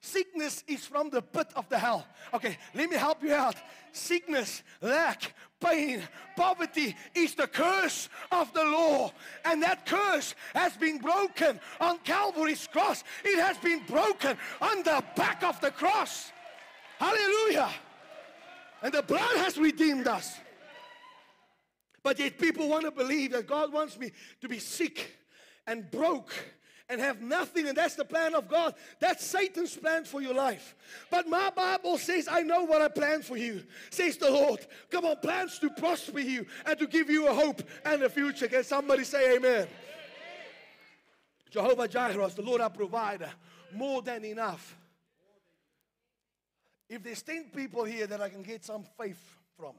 Sickness 0.00 0.62
is 0.68 0.86
from 0.86 1.10
the 1.10 1.20
pit 1.20 1.48
of 1.56 1.68
the 1.68 1.78
hell. 1.78 2.06
Okay, 2.32 2.56
let 2.72 2.88
me 2.88 2.96
help 2.96 3.22
you 3.22 3.34
out. 3.34 3.56
Sickness, 3.90 4.62
lack, 4.80 5.34
pain, 5.60 6.02
poverty 6.36 6.94
is 7.14 7.34
the 7.34 7.46
curse 7.46 8.08
of 8.30 8.52
the 8.52 8.64
law. 8.64 9.12
And 9.44 9.62
that 9.62 9.86
curse 9.86 10.34
has 10.54 10.76
been 10.76 10.98
broken 10.98 11.60
on 11.80 11.98
Calvary's 11.98 12.66
cross. 12.66 13.04
It 13.24 13.38
has 13.40 13.58
been 13.58 13.82
broken 13.86 14.36
on 14.60 14.82
the 14.82 15.02
back 15.16 15.42
of 15.42 15.60
the 15.60 15.70
cross. 15.70 16.32
Hallelujah. 16.98 17.70
And 18.82 18.92
the 18.92 19.02
blood 19.02 19.36
has 19.38 19.58
redeemed 19.58 20.06
us. 20.06 20.36
But 22.02 22.18
yet 22.18 22.38
people 22.38 22.68
want 22.68 22.84
to 22.84 22.90
believe 22.90 23.32
that 23.32 23.46
God 23.46 23.72
wants 23.72 23.98
me 23.98 24.12
to 24.40 24.48
be 24.48 24.58
sick 24.58 25.16
and 25.66 25.90
broke 25.90 26.32
and 26.88 27.00
have 27.00 27.20
nothing, 27.20 27.68
and 27.68 27.76
that's 27.76 27.94
the 27.94 28.04
plan 28.04 28.34
of 28.34 28.48
God. 28.48 28.74
That's 28.98 29.24
Satan's 29.24 29.76
plan 29.76 30.04
for 30.04 30.22
your 30.22 30.34
life. 30.34 30.74
But 31.10 31.28
my 31.28 31.50
Bible 31.50 31.98
says, 31.98 32.28
I 32.30 32.42
know 32.42 32.64
what 32.64 32.80
I 32.80 32.88
plan 32.88 33.22
for 33.22 33.36
you, 33.36 33.62
says 33.90 34.16
the 34.16 34.30
Lord. 34.30 34.66
Come 34.90 35.04
on, 35.04 35.16
plans 35.16 35.58
to 35.58 35.70
prosper 35.70 36.20
you 36.20 36.46
and 36.64 36.78
to 36.78 36.86
give 36.86 37.10
you 37.10 37.28
a 37.28 37.34
hope 37.34 37.62
and 37.84 38.02
a 38.02 38.08
future. 38.08 38.48
Can 38.48 38.64
somebody 38.64 39.04
say 39.04 39.36
amen? 39.36 39.52
amen. 39.52 39.68
Jehovah 41.50 41.88
Jireh, 41.88 42.30
the 42.34 42.42
Lord 42.42 42.60
our 42.60 42.70
provider, 42.70 43.30
more 43.74 44.00
than 44.00 44.24
enough. 44.24 44.76
If 46.88 47.02
there's 47.02 47.22
10 47.22 47.50
people 47.54 47.84
here 47.84 48.06
that 48.06 48.20
I 48.20 48.30
can 48.30 48.42
get 48.42 48.64
some 48.64 48.82
faith 48.98 49.22
from, 49.58 49.74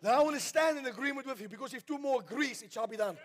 then 0.00 0.14
I 0.14 0.20
want 0.20 0.36
to 0.36 0.40
stand 0.40 0.78
in 0.78 0.86
agreement 0.86 1.26
with 1.26 1.40
you 1.40 1.48
because 1.48 1.74
if 1.74 1.84
two 1.84 1.98
more 1.98 2.20
agrees, 2.20 2.62
it 2.62 2.72
shall 2.72 2.86
be 2.86 2.96
done. 2.96 3.16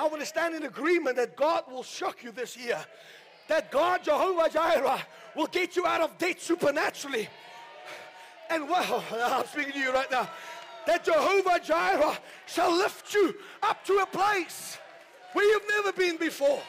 I 0.00 0.04
want 0.04 0.20
to 0.20 0.26
stand 0.26 0.54
in 0.54 0.62
agreement 0.62 1.16
that 1.16 1.36
God 1.36 1.64
will 1.70 1.82
shock 1.82 2.24
you 2.24 2.32
this 2.32 2.56
year. 2.56 2.78
That 3.48 3.70
God, 3.70 4.02
Jehovah 4.02 4.48
Jireh, 4.48 4.98
will 5.36 5.46
get 5.46 5.76
you 5.76 5.84
out 5.84 6.00
of 6.00 6.16
debt 6.16 6.40
supernaturally. 6.40 7.28
And 8.48 8.66
well, 8.66 9.04
I'm 9.12 9.44
speaking 9.44 9.74
to 9.74 9.78
you 9.78 9.92
right 9.92 10.10
now. 10.10 10.26
That 10.86 11.04
Jehovah 11.04 11.60
Jireh 11.62 12.16
shall 12.46 12.74
lift 12.74 13.12
you 13.12 13.34
up 13.62 13.84
to 13.84 13.98
a 13.98 14.06
place 14.06 14.78
where 15.34 15.44
you've 15.44 15.68
never 15.68 15.92
been 15.92 16.16
before. 16.16 16.62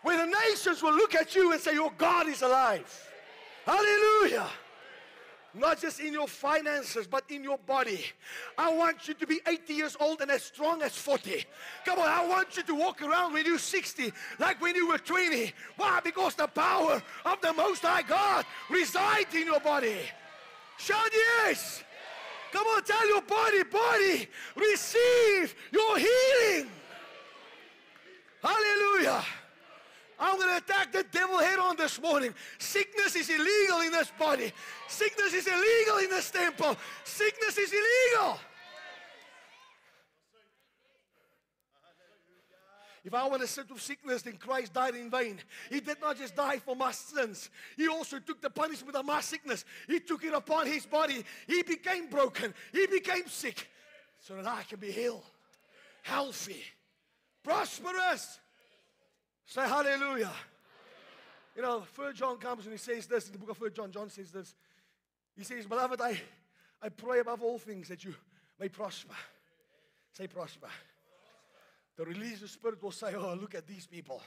Where 0.00 0.16
the 0.16 0.34
nations 0.48 0.82
will 0.82 0.94
look 0.94 1.14
at 1.14 1.34
you 1.34 1.52
and 1.52 1.60
say, 1.60 1.74
Your 1.74 1.92
God 1.98 2.28
is 2.28 2.40
alive. 2.40 3.10
Hallelujah. 3.66 4.48
Not 5.58 5.80
just 5.80 6.00
in 6.00 6.12
your 6.12 6.28
finances, 6.28 7.06
but 7.06 7.24
in 7.30 7.42
your 7.42 7.58
body. 7.58 8.04
I 8.58 8.72
want 8.74 9.08
you 9.08 9.14
to 9.14 9.26
be 9.26 9.40
80 9.46 9.72
years 9.72 9.96
old 9.98 10.20
and 10.20 10.30
as 10.30 10.42
strong 10.42 10.82
as 10.82 10.94
40. 10.96 11.44
Come 11.84 11.98
on, 11.98 12.08
I 12.08 12.26
want 12.26 12.56
you 12.56 12.62
to 12.64 12.74
walk 12.74 13.00
around 13.02 13.32
when 13.32 13.46
you're 13.46 13.58
60 13.58 14.12
like 14.38 14.60
when 14.60 14.74
you 14.74 14.88
were 14.88 14.98
20. 14.98 15.52
Why? 15.76 16.00
Because 16.04 16.34
the 16.34 16.46
power 16.46 17.02
of 17.24 17.40
the 17.40 17.52
Most 17.54 17.82
High 17.82 18.02
God 18.02 18.44
resides 18.68 19.34
in 19.34 19.46
your 19.46 19.60
body. 19.60 19.96
Shout 20.76 21.10
yes. 21.12 21.82
Come 22.52 22.66
on, 22.66 22.82
tell 22.84 23.08
your 23.08 23.22
body, 23.22 23.62
body, 23.64 24.28
receive 24.56 25.54
your 25.72 25.98
healing. 25.98 26.70
Hallelujah. 28.42 29.24
I'm 30.18 30.36
going 30.36 30.48
to 30.48 30.56
attack 30.56 30.92
the 30.92 31.04
devil 31.10 31.38
head 31.38 31.58
on 31.58 31.76
this 31.76 32.00
morning. 32.00 32.34
Sickness 32.58 33.16
is 33.16 33.28
illegal 33.28 33.80
in 33.80 33.92
this 33.92 34.10
body. 34.18 34.52
Sickness 34.88 35.34
is 35.34 35.46
illegal 35.46 35.98
in 35.98 36.10
this 36.10 36.30
temple. 36.30 36.76
Sickness 37.04 37.58
is 37.58 37.72
illegal. 37.72 38.38
If 43.06 43.14
I 43.14 43.28
want 43.28 43.40
to 43.42 43.46
sit 43.46 43.70
with 43.70 43.80
sickness, 43.80 44.22
then 44.22 44.36
Christ 44.36 44.72
died 44.72 44.96
in 44.96 45.08
vain. 45.08 45.38
He 45.70 45.78
did 45.78 46.00
not 46.00 46.18
just 46.18 46.34
die 46.34 46.58
for 46.58 46.74
my 46.74 46.90
sins, 46.90 47.50
He 47.76 47.86
also 47.86 48.18
took 48.18 48.42
the 48.42 48.50
punishment 48.50 48.96
of 48.96 49.06
my 49.06 49.20
sickness. 49.20 49.64
He 49.86 50.00
took 50.00 50.24
it 50.24 50.34
upon 50.34 50.66
His 50.66 50.86
body. 50.86 51.24
He 51.46 51.62
became 51.62 52.10
broken, 52.10 52.52
He 52.72 52.88
became 52.88 53.28
sick 53.28 53.68
so 54.20 54.34
that 54.34 54.46
I 54.46 54.64
can 54.64 54.80
be 54.80 54.90
healed, 54.90 55.22
healthy, 56.02 56.64
prosperous. 57.44 58.40
Say 59.46 59.62
hallelujah. 59.62 60.32
You 61.54 61.62
know, 61.62 61.84
Third 61.94 62.16
John 62.16 62.36
comes 62.36 62.64
and 62.64 62.72
he 62.72 62.78
says 62.78 63.06
this 63.06 63.26
in 63.26 63.32
the 63.32 63.38
book 63.38 63.50
of 63.50 63.58
Third 63.58 63.74
John. 63.74 63.90
John 63.90 64.10
says 64.10 64.30
this. 64.30 64.54
He 65.36 65.44
says, 65.44 65.66
Beloved, 65.66 66.00
I, 66.00 66.20
I 66.82 66.88
pray 66.88 67.20
above 67.20 67.42
all 67.42 67.58
things 67.58 67.88
that 67.88 68.04
you 68.04 68.14
may 68.58 68.68
prosper. 68.68 69.14
Say 70.12 70.26
prosper. 70.26 70.68
The 71.96 72.04
religious 72.04 72.50
spirit 72.50 72.82
will 72.82 72.90
say, 72.90 73.14
Oh, 73.14 73.34
look 73.34 73.54
at 73.54 73.66
these 73.66 73.86
people. 73.86 74.20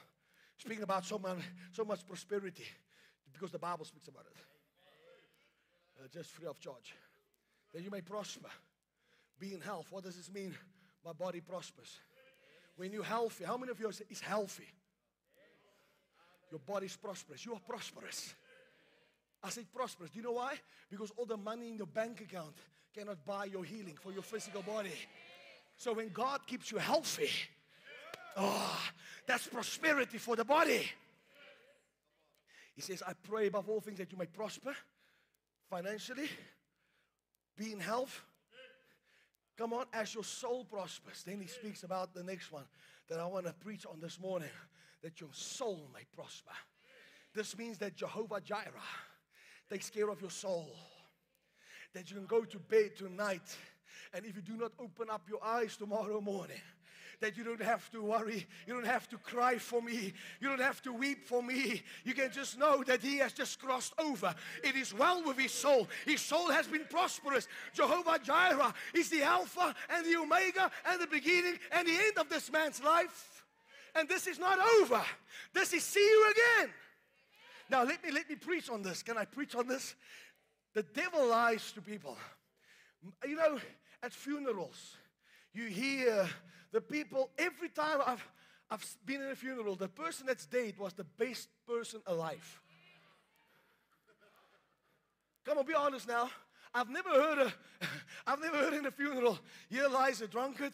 Speaking 0.57 0.83
about 0.83 1.05
so 1.05 1.19
much, 1.19 1.37
so 1.71 1.83
much 1.85 2.05
prosperity. 2.07 2.65
Because 3.31 3.51
the 3.51 3.59
Bible 3.59 3.85
speaks 3.85 4.07
about 4.07 4.25
it. 4.25 4.37
Uh, 6.01 6.07
just 6.11 6.31
free 6.31 6.47
of 6.47 6.59
charge. 6.59 6.95
That 7.73 7.83
you 7.83 7.91
may 7.91 8.01
prosper. 8.01 8.49
Be 9.39 9.53
in 9.53 9.61
health. 9.61 9.87
What 9.91 10.03
does 10.03 10.15
this 10.15 10.31
mean? 10.31 10.55
My 11.05 11.13
body 11.13 11.41
prospers. 11.41 11.99
When 12.75 12.91
you're 12.91 13.03
healthy, 13.03 13.43
how 13.43 13.57
many 13.57 13.71
of 13.71 13.79
you 13.79 13.87
is 13.87 14.21
healthy? 14.21 14.67
Your 16.51 16.59
body's 16.59 16.95
prosperous. 16.95 17.45
You 17.45 17.53
are 17.53 17.59
prosperous. 17.59 18.33
I 19.43 19.49
said 19.49 19.71
prosperous. 19.73 20.09
Do 20.11 20.17
you 20.17 20.23
know 20.23 20.33
why? 20.33 20.55
Because 20.89 21.11
all 21.17 21.25
the 21.25 21.37
money 21.37 21.69
in 21.69 21.77
your 21.77 21.87
bank 21.87 22.21
account 22.21 22.55
cannot 22.95 23.23
buy 23.25 23.45
your 23.45 23.63
healing 23.63 23.97
for 24.01 24.11
your 24.11 24.23
physical 24.23 24.61
body. 24.61 24.93
So 25.77 25.93
when 25.93 26.09
God 26.09 26.45
keeps 26.45 26.71
you 26.71 26.77
healthy, 26.77 27.29
oh, 28.35 28.79
that's 29.25 29.47
prosperity 29.47 30.17
for 30.17 30.35
the 30.35 30.43
body. 30.43 30.89
He 32.75 32.81
says, 32.81 33.03
I 33.05 33.13
pray 33.13 33.47
above 33.47 33.69
all 33.69 33.81
things 33.81 33.97
that 33.99 34.11
you 34.11 34.17
may 34.17 34.25
prosper 34.25 34.75
financially, 35.69 36.27
be 37.55 37.71
in 37.71 37.79
health. 37.79 38.21
Come 39.57 39.73
on, 39.73 39.85
as 39.93 40.13
your 40.15 40.23
soul 40.23 40.63
prospers. 40.63 41.23
Then 41.25 41.41
he 41.41 41.47
speaks 41.47 41.83
about 41.83 42.13
the 42.13 42.23
next 42.23 42.51
one 42.51 42.63
that 43.09 43.19
I 43.19 43.25
want 43.25 43.45
to 43.45 43.53
preach 43.53 43.85
on 43.85 43.99
this 43.99 44.19
morning 44.19 44.49
that 45.01 45.19
your 45.21 45.29
soul 45.31 45.89
may 45.93 46.03
prosper. 46.15 46.51
This 47.33 47.57
means 47.57 47.77
that 47.79 47.95
Jehovah 47.95 48.41
Jireh 48.41 48.71
takes 49.69 49.89
care 49.89 50.09
of 50.09 50.21
your 50.21 50.31
soul. 50.31 50.69
That 51.93 52.09
you 52.09 52.17
can 52.17 52.25
go 52.25 52.43
to 52.43 52.59
bed 52.59 52.95
tonight, 52.97 53.57
and 54.13 54.25
if 54.25 54.35
you 54.35 54.41
do 54.41 54.57
not 54.57 54.71
open 54.79 55.09
up 55.09 55.23
your 55.27 55.43
eyes 55.43 55.75
tomorrow 55.75 56.21
morning, 56.21 56.61
that 57.19 57.35
you 57.35 57.43
don't 57.43 57.61
have 57.61 57.89
to 57.91 58.01
worry, 58.01 58.45
you 58.65 58.73
don't 58.73 58.85
have 58.85 59.09
to 59.09 59.17
cry 59.17 59.57
for 59.57 59.81
me, 59.81 60.13
you 60.39 60.47
don't 60.47 60.61
have 60.61 60.81
to 60.83 60.93
weep 60.93 61.25
for 61.25 61.43
me. 61.43 61.81
You 62.05 62.13
can 62.13 62.31
just 62.31 62.57
know 62.57 62.83
that 62.83 63.01
He 63.01 63.17
has 63.17 63.33
just 63.33 63.59
crossed 63.59 63.93
over. 63.99 64.33
It 64.63 64.75
is 64.75 64.93
well 64.93 65.23
with 65.25 65.37
His 65.37 65.51
soul. 65.51 65.87
His 66.05 66.21
soul 66.21 66.49
has 66.49 66.67
been 66.67 66.85
prosperous. 66.89 67.47
Jehovah 67.73 68.19
Jireh 68.23 68.73
is 68.93 69.09
the 69.09 69.23
Alpha 69.23 69.75
and 69.89 70.05
the 70.05 70.15
Omega 70.17 70.71
and 70.89 71.01
the 71.01 71.07
beginning 71.07 71.57
and 71.71 71.87
the 71.87 71.93
end 71.95 72.17
of 72.17 72.29
this 72.29 72.51
man's 72.51 72.81
life. 72.83 73.38
And 73.95 74.07
this 74.07 74.27
is 74.27 74.39
not 74.39 74.59
over. 74.79 75.01
This 75.53 75.73
is 75.73 75.83
see 75.83 75.99
you 75.99 76.31
again. 76.31 76.69
Now 77.69 77.83
let 77.83 78.03
me 78.03 78.11
let 78.11 78.29
me 78.29 78.35
preach 78.35 78.69
on 78.69 78.81
this. 78.81 79.03
Can 79.03 79.17
I 79.17 79.25
preach 79.25 79.55
on 79.55 79.67
this? 79.67 79.95
The 80.73 80.83
devil 80.83 81.27
lies 81.27 81.71
to 81.73 81.81
people. 81.81 82.17
You 83.25 83.35
know, 83.35 83.59
at 84.03 84.13
funerals, 84.13 84.97
You 85.53 85.65
hear 85.65 86.29
the 86.71 86.81
people, 86.81 87.31
every 87.37 87.69
time 87.69 87.99
I've, 88.05 88.23
I've 88.69 88.85
been 89.05 89.21
in 89.21 89.31
a 89.31 89.35
funeral, 89.35 89.75
the 89.75 89.87
person 89.87 90.27
that's 90.27 90.45
dead 90.45 90.77
was 90.77 90.93
the 90.93 91.03
best 91.03 91.49
person 91.67 92.01
alive. 92.05 92.61
Come 95.45 95.57
on, 95.57 95.65
be 95.65 95.73
honest 95.73 96.07
now. 96.07 96.29
I've 96.73 96.89
never 96.89 97.09
heard 97.09 97.39
a, 97.39 97.53
I've 98.27 98.39
never 98.39 98.57
heard 98.57 98.73
in 98.73 98.85
a 98.85 98.91
funeral, 98.91 99.39
here 99.69 99.87
lies 99.87 100.21
a 100.21 100.27
drunkard, 100.27 100.73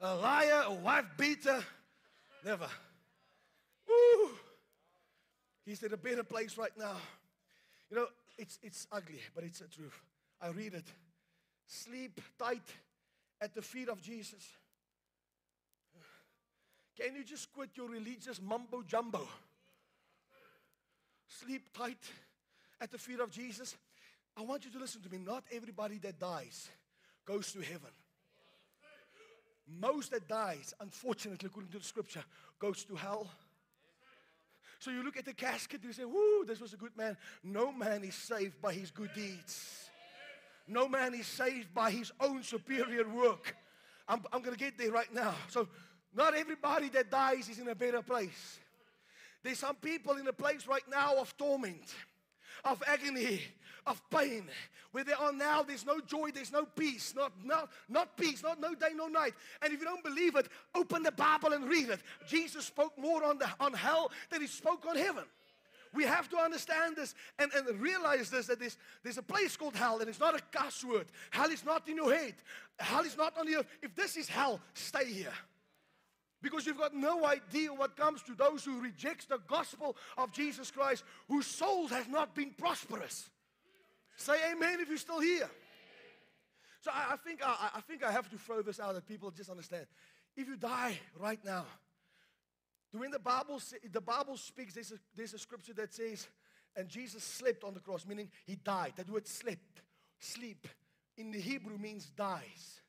a 0.00 0.16
liar, 0.16 0.64
a 0.66 0.74
wife 0.74 1.06
beater. 1.16 1.64
Never. 2.46 2.68
Woo! 3.88 4.30
He's 5.64 5.82
in 5.82 5.92
a 5.92 5.96
better 5.96 6.22
place 6.22 6.56
right 6.56 6.70
now. 6.78 6.94
You 7.90 7.96
know, 7.96 8.06
it's, 8.38 8.60
it's 8.62 8.86
ugly, 8.92 9.18
but 9.34 9.42
it's 9.42 9.58
the 9.58 9.66
truth. 9.66 10.00
I 10.40 10.50
read 10.50 10.74
it. 10.74 10.86
Sleep 11.66 12.20
tight 12.38 12.62
at 13.40 13.52
the 13.52 13.62
feet 13.62 13.88
of 13.88 14.00
Jesus. 14.00 14.46
Can 16.96 17.16
you 17.16 17.24
just 17.24 17.52
quit 17.52 17.70
your 17.74 17.88
religious 17.88 18.40
mumbo 18.40 18.84
jumbo? 18.86 19.26
Sleep 21.26 21.68
tight 21.76 21.98
at 22.80 22.92
the 22.92 22.98
feet 22.98 23.18
of 23.18 23.32
Jesus. 23.32 23.74
I 24.36 24.42
want 24.42 24.64
you 24.64 24.70
to 24.70 24.78
listen 24.78 25.02
to 25.02 25.10
me. 25.10 25.18
Not 25.18 25.42
everybody 25.50 25.98
that 25.98 26.20
dies 26.20 26.68
goes 27.26 27.50
to 27.54 27.60
heaven. 27.60 27.90
Most 29.68 30.12
that 30.12 30.28
dies, 30.28 30.74
unfortunately, 30.80 31.46
according 31.46 31.72
to 31.72 31.78
the 31.78 31.84
scripture, 31.84 32.24
goes 32.58 32.84
to 32.84 32.94
hell. 32.94 33.28
So 34.78 34.90
you 34.90 35.02
look 35.02 35.16
at 35.16 35.24
the 35.24 35.34
casket, 35.34 35.80
and 35.80 35.88
you 35.88 35.92
say, 35.92 36.04
Whoo, 36.04 36.44
this 36.46 36.60
was 36.60 36.72
a 36.72 36.76
good 36.76 36.96
man. 36.96 37.16
No 37.42 37.72
man 37.72 38.04
is 38.04 38.14
saved 38.14 38.60
by 38.60 38.72
his 38.72 38.90
good 38.90 39.10
deeds. 39.14 39.90
No 40.68 40.88
man 40.88 41.14
is 41.14 41.26
saved 41.26 41.72
by 41.74 41.90
his 41.90 42.12
own 42.20 42.42
superior 42.42 43.08
work. 43.08 43.56
I'm, 44.08 44.22
I'm 44.32 44.42
going 44.42 44.54
to 44.54 44.58
get 44.58 44.78
there 44.78 44.90
right 44.90 45.12
now. 45.12 45.34
So, 45.48 45.68
not 46.14 46.34
everybody 46.34 46.88
that 46.90 47.10
dies 47.10 47.48
is 47.48 47.58
in 47.58 47.68
a 47.68 47.74
better 47.74 48.02
place. 48.02 48.58
There's 49.42 49.58
some 49.58 49.76
people 49.76 50.16
in 50.16 50.26
a 50.26 50.32
place 50.32 50.66
right 50.66 50.82
now 50.90 51.16
of 51.18 51.36
torment 51.36 51.94
of 52.66 52.82
agony, 52.86 53.40
of 53.86 54.02
pain. 54.10 54.44
Where 54.92 55.04
they 55.04 55.12
are 55.12 55.32
now, 55.32 55.62
there's 55.62 55.84
no 55.84 56.00
joy, 56.00 56.30
there's 56.32 56.52
no 56.52 56.64
peace, 56.64 57.14
not, 57.14 57.32
not, 57.44 57.70
not 57.88 58.16
peace, 58.16 58.42
not 58.42 58.60
no 58.60 58.74
day, 58.74 58.90
no 58.94 59.08
night. 59.08 59.34
And 59.62 59.72
if 59.72 59.80
you 59.80 59.84
don't 59.84 60.02
believe 60.02 60.36
it, 60.36 60.48
open 60.74 61.02
the 61.02 61.12
Bible 61.12 61.52
and 61.52 61.68
read 61.68 61.90
it. 61.90 62.00
Jesus 62.26 62.64
spoke 62.64 62.96
more 62.98 63.22
on, 63.24 63.38
the, 63.38 63.48
on 63.60 63.72
hell 63.72 64.10
than 64.30 64.40
he 64.40 64.46
spoke 64.46 64.86
on 64.86 64.96
heaven. 64.96 65.24
We 65.94 66.04
have 66.04 66.28
to 66.30 66.36
understand 66.36 66.96
this 66.96 67.14
and, 67.38 67.50
and 67.54 67.80
realize 67.80 68.30
this 68.30 68.46
that 68.46 68.58
there's, 68.58 68.76
there's 69.02 69.18
a 69.18 69.22
place 69.22 69.56
called 69.56 69.76
hell 69.76 69.98
and 70.00 70.08
it's 70.08 70.20
not 70.20 70.34
a 70.34 70.42
cuss 70.50 70.84
word. 70.84 71.06
Hell 71.30 71.50
is 71.50 71.64
not 71.64 71.88
in 71.88 71.96
your 71.96 72.12
head. 72.14 72.34
Hell 72.78 73.04
is 73.04 73.16
not 73.16 73.36
on 73.38 73.46
the 73.46 73.56
earth. 73.56 73.66
If 73.82 73.94
this 73.94 74.16
is 74.16 74.28
hell, 74.28 74.60
stay 74.74 75.06
here. 75.06 75.32
Because 76.42 76.66
you've 76.66 76.78
got 76.78 76.94
no 76.94 77.24
idea 77.24 77.72
what 77.72 77.96
comes 77.96 78.22
to 78.24 78.34
those 78.34 78.64
who 78.64 78.80
reject 78.80 79.28
the 79.28 79.38
gospel 79.48 79.96
of 80.18 80.32
Jesus 80.32 80.70
Christ, 80.70 81.02
whose 81.28 81.46
souls 81.46 81.90
have 81.90 82.10
not 82.10 82.34
been 82.34 82.52
prosperous. 82.56 83.30
Say 84.16 84.36
amen 84.52 84.78
if 84.80 84.88
you're 84.88 84.98
still 84.98 85.20
here. 85.20 85.48
So 86.80 86.90
I, 86.92 87.14
I 87.14 87.16
think 87.16 87.40
I, 87.44 87.70
I, 87.74 87.80
think 87.80 88.04
I 88.04 88.12
have 88.12 88.30
to 88.30 88.38
throw 88.38 88.62
this 88.62 88.78
out 88.78 88.94
that 88.94 89.06
people 89.06 89.30
just 89.30 89.50
understand. 89.50 89.86
If 90.36 90.46
you 90.46 90.56
die 90.56 90.98
right 91.18 91.42
now, 91.44 91.64
when 92.92 93.10
the 93.10 93.18
Bible 93.18 93.60
the 93.90 94.00
Bible 94.00 94.36
speaks, 94.36 94.74
there's 94.74 94.92
a, 94.92 94.98
there's 95.14 95.34
a 95.34 95.38
scripture 95.38 95.74
that 95.74 95.92
says, 95.92 96.28
and 96.76 96.88
Jesus 96.88 97.24
slept 97.24 97.64
on 97.64 97.74
the 97.74 97.80
cross, 97.80 98.06
meaning 98.06 98.30
he 98.46 98.56
died. 98.56 98.92
That 98.96 99.10
word 99.10 99.26
slept, 99.26 99.82
sleep, 100.20 100.68
in 101.16 101.30
the 101.30 101.40
Hebrew 101.40 101.78
means 101.78 102.06
dies 102.06 102.80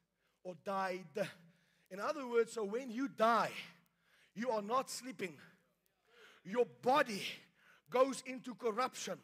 or 0.44 0.56
died. 0.64 1.28
In 1.90 2.00
other 2.00 2.28
words, 2.28 2.54
so 2.54 2.64
when 2.64 2.92
you 2.92 3.08
die, 3.08 3.52
you 4.36 4.50
are 4.52 4.62
not 4.62 4.90
sleeping. 4.90 5.34
Your 6.44 6.66
body 6.82 7.24
goes 7.90 8.24
into 8.26 8.56
corruption, 8.56 9.18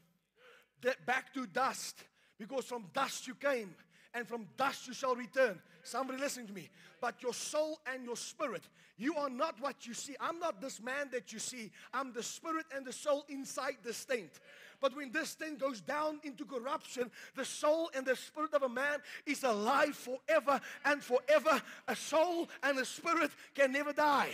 back 1.05 1.33
to 1.33 1.45
dust, 1.45 2.03
because 2.39 2.65
from 2.65 2.85
dust 2.93 3.27
you 3.27 3.35
came, 3.35 3.75
and 4.13 4.27
from 4.27 4.47
dust 4.57 4.87
you 4.87 4.93
shall 4.93 5.15
return. 5.15 5.59
Somebody 5.83 6.19
listening 6.19 6.47
to 6.47 6.53
me. 6.53 6.69
But 7.01 7.21
your 7.21 7.33
soul 7.33 7.79
and 7.91 8.05
your 8.05 8.15
spirit, 8.15 8.63
you 8.97 9.15
are 9.15 9.29
not 9.29 9.59
what 9.59 9.85
you 9.85 9.93
see. 9.93 10.15
I'm 10.19 10.39
not 10.39 10.61
this 10.61 10.81
man 10.81 11.09
that 11.11 11.33
you 11.33 11.39
see. 11.39 11.71
I'm 11.93 12.13
the 12.13 12.23
spirit 12.23 12.65
and 12.75 12.85
the 12.85 12.93
soul 12.93 13.25
inside 13.27 13.77
this 13.83 14.05
tent. 14.05 14.39
But 14.79 14.95
when 14.95 15.11
this 15.11 15.35
tent 15.35 15.59
goes 15.59 15.81
down 15.81 16.19
into 16.23 16.45
corruption, 16.45 17.09
the 17.35 17.45
soul 17.45 17.89
and 17.95 18.05
the 18.05 18.15
spirit 18.15 18.53
of 18.53 18.63
a 18.63 18.69
man 18.69 18.99
is 19.25 19.43
alive 19.43 19.95
forever 19.95 20.59
and 20.85 21.01
forever. 21.01 21.61
A 21.87 21.95
soul 21.95 22.49
and 22.61 22.77
a 22.77 22.85
spirit 22.85 23.31
can 23.55 23.71
never 23.71 23.93
die. 23.93 24.31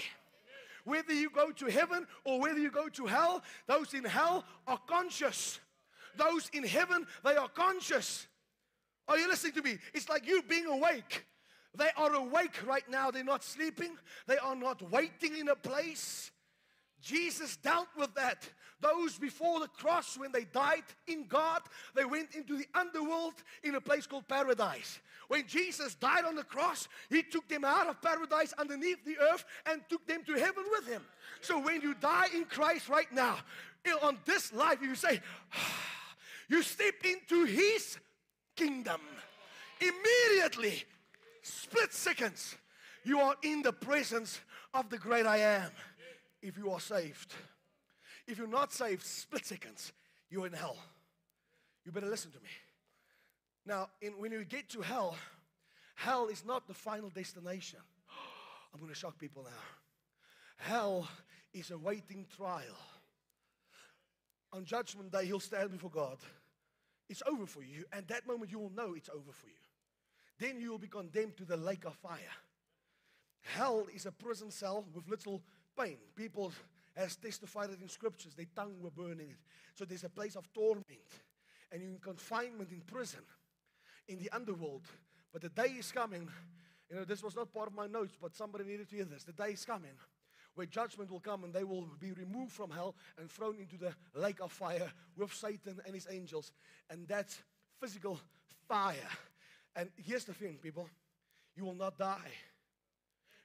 Whether 0.85 1.13
you 1.13 1.29
go 1.29 1.51
to 1.51 1.65
heaven 1.67 2.07
or 2.23 2.39
whether 2.39 2.59
you 2.59 2.71
go 2.71 2.89
to 2.89 3.05
hell, 3.05 3.43
those 3.67 3.93
in 3.93 4.03
hell 4.03 4.43
are 4.67 4.79
conscious. 4.87 5.59
Those 6.17 6.49
in 6.53 6.63
heaven, 6.63 7.05
they 7.23 7.35
are 7.35 7.49
conscious. 7.49 8.27
Are 9.09 9.17
you 9.17 9.27
listening 9.27 9.53
to 9.53 9.63
me? 9.63 9.77
It's 9.93 10.07
like 10.07 10.27
you 10.27 10.43
being 10.43 10.67
awake. 10.67 11.25
They 11.75 11.89
are 11.97 12.13
awake 12.13 12.65
right 12.65 12.87
now. 12.89 13.09
They're 13.09 13.23
not 13.23 13.43
sleeping. 13.43 13.97
They 14.27 14.37
are 14.37 14.55
not 14.55 14.81
waiting 14.91 15.37
in 15.37 15.49
a 15.49 15.55
place. 15.55 16.31
Jesus 17.01 17.57
dealt 17.57 17.87
with 17.97 18.13
that. 18.15 18.47
Those 18.81 19.17
before 19.17 19.59
the 19.59 19.67
cross, 19.67 20.17
when 20.17 20.31
they 20.31 20.45
died 20.45 20.83
in 21.07 21.25
God, 21.27 21.61
they 21.95 22.05
went 22.05 22.35
into 22.35 22.57
the 22.57 22.67
underworld 22.73 23.33
in 23.63 23.75
a 23.75 23.81
place 23.81 24.07
called 24.07 24.27
paradise. 24.27 24.99
When 25.27 25.45
Jesus 25.47 25.95
died 25.95 26.25
on 26.25 26.35
the 26.35 26.43
cross, 26.43 26.87
He 27.09 27.23
took 27.23 27.47
them 27.49 27.65
out 27.65 27.87
of 27.87 28.01
paradise 28.01 28.53
underneath 28.57 29.03
the 29.05 29.17
earth 29.17 29.43
and 29.65 29.81
took 29.89 30.05
them 30.07 30.23
to 30.25 30.33
heaven 30.33 30.63
with 30.71 30.87
Him. 30.87 31.03
So 31.41 31.59
when 31.59 31.81
you 31.81 31.93
die 31.93 32.27
in 32.33 32.45
Christ 32.45 32.89
right 32.89 33.11
now, 33.11 33.37
eh, 33.85 33.93
on 34.01 34.17
this 34.25 34.53
life, 34.53 34.81
you 34.81 34.95
say, 34.95 35.19
you 36.47 36.63
step 36.63 36.95
into 37.03 37.45
His 37.45 37.97
kingdom. 38.59 38.99
Immediately, 39.79 40.83
split 41.41 41.93
seconds, 41.93 42.57
you 43.05 43.19
are 43.19 43.35
in 43.41 43.61
the 43.61 43.71
presence 43.71 44.41
of 44.73 44.89
the 44.89 44.97
great 44.97 45.25
I 45.25 45.37
am. 45.37 45.71
If 46.41 46.57
you 46.57 46.71
are 46.71 46.79
saved, 46.79 47.33
if 48.27 48.37
you're 48.37 48.47
not 48.47 48.73
saved, 48.73 49.05
split 49.05 49.45
seconds, 49.45 49.93
you're 50.29 50.45
in 50.45 50.53
hell. 50.53 50.77
You 51.85 51.91
better 51.91 52.09
listen 52.09 52.31
to 52.31 52.39
me. 52.39 52.49
Now, 53.65 53.89
in, 54.01 54.13
when 54.13 54.31
you 54.31 54.43
get 54.43 54.69
to 54.69 54.81
hell, 54.81 55.15
hell 55.95 56.27
is 56.27 56.43
not 56.45 56.67
the 56.67 56.73
final 56.73 57.09
destination. 57.09 57.79
I'm 58.73 58.79
going 58.79 58.91
to 58.91 58.99
shock 58.99 59.17
people 59.17 59.43
now. 59.43 60.65
Hell 60.65 61.07
is 61.53 61.71
a 61.71 61.77
waiting 61.77 62.25
trial. 62.35 62.77
On 64.51 64.65
Judgment 64.65 65.11
Day, 65.11 65.25
he'll 65.25 65.39
stand 65.39 65.71
before 65.71 65.91
God 65.91 66.17
it's 67.09 67.23
over 67.27 67.45
for 67.45 67.63
you. 67.63 67.85
And 67.91 68.07
that 68.07 68.27
moment 68.27 68.51
you 68.51 68.59
will 68.59 68.71
know 68.71 68.93
it's 68.95 69.09
over 69.09 69.31
for 69.31 69.47
you. 69.47 69.53
Then 70.37 70.61
you 70.61 70.71
will 70.71 70.79
be 70.79 70.87
condemned 70.87 71.35
to 71.37 71.45
the 71.45 71.57
lake 71.57 71.85
of 71.85 71.95
fire. 71.95 72.19
Hell 73.41 73.87
is 73.93 74.05
a 74.05 74.11
prison 74.11 74.51
cell 74.51 74.85
with 74.93 75.09
little 75.09 75.41
pain. 75.77 75.97
People 76.15 76.53
has 76.95 77.15
testified 77.15 77.71
it 77.71 77.81
in 77.81 77.89
scriptures. 77.89 78.35
Their 78.35 78.45
tongue 78.55 78.75
were 78.79 78.91
burning 78.91 79.31
it. 79.31 79.39
So 79.75 79.85
there's 79.85 80.03
a 80.03 80.09
place 80.09 80.35
of 80.35 80.51
torment. 80.53 80.85
And 81.71 81.81
you're 81.81 81.91
in 81.91 81.99
confinement 81.99 82.71
in 82.71 82.81
prison, 82.81 83.21
in 84.07 84.19
the 84.19 84.29
underworld. 84.31 84.85
But 85.31 85.41
the 85.41 85.49
day 85.49 85.75
is 85.77 85.91
coming. 85.91 86.29
You 86.89 86.97
know, 86.97 87.05
this 87.05 87.23
was 87.23 87.35
not 87.35 87.53
part 87.53 87.67
of 87.67 87.75
my 87.75 87.87
notes, 87.87 88.17
but 88.19 88.35
somebody 88.35 88.63
needed 88.63 88.89
to 88.89 88.95
hear 88.95 89.05
this. 89.05 89.23
The 89.23 89.33
day 89.33 89.51
is 89.51 89.65
coming 89.65 89.91
where 90.59 90.65
judgment 90.65 91.09
will 91.09 91.21
come 91.21 91.45
and 91.45 91.53
they 91.53 91.63
will 91.63 91.87
be 92.01 92.11
removed 92.11 92.51
from 92.51 92.69
hell 92.69 92.93
and 93.17 93.31
thrown 93.31 93.55
into 93.61 93.77
the 93.77 93.93
lake 94.13 94.41
of 94.41 94.51
fire 94.51 94.91
with 95.15 95.33
Satan 95.33 95.79
and 95.85 95.95
his 95.95 96.05
angels. 96.11 96.51
And 96.89 97.07
that's 97.07 97.39
physical 97.79 98.19
fire. 98.67 99.09
And 99.77 99.89
here's 99.95 100.25
the 100.25 100.33
thing, 100.33 100.57
people 100.61 100.89
you 101.55 101.63
will 101.63 101.75
not 101.75 101.97
die. 101.97 102.33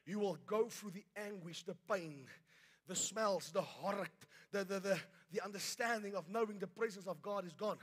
You 0.05 0.19
will 0.19 0.37
go 0.45 0.65
through 0.65 0.91
the 0.91 1.05
anguish, 1.15 1.63
the 1.63 1.77
pain, 1.89 2.25
the 2.85 2.97
smells, 2.97 3.49
the 3.53 3.61
horror, 3.61 4.09
the, 4.51 4.65
the, 4.65 4.81
the, 4.81 4.99
the 5.31 5.41
understanding 5.41 6.15
of 6.15 6.27
knowing 6.27 6.59
the 6.59 6.67
presence 6.67 7.07
of 7.07 7.21
God 7.21 7.45
is 7.45 7.53
gone. 7.53 7.77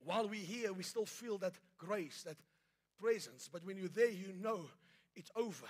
While 0.00 0.28
we're 0.28 0.44
here, 0.44 0.72
we 0.72 0.82
still 0.82 1.06
feel 1.06 1.38
that 1.38 1.54
grace, 1.78 2.24
that 2.24 2.36
presence. 3.00 3.48
But 3.52 3.64
when 3.64 3.76
you're 3.76 3.86
there, 3.86 4.10
you 4.10 4.32
know 4.36 4.62
it's 5.14 5.30
over 5.36 5.68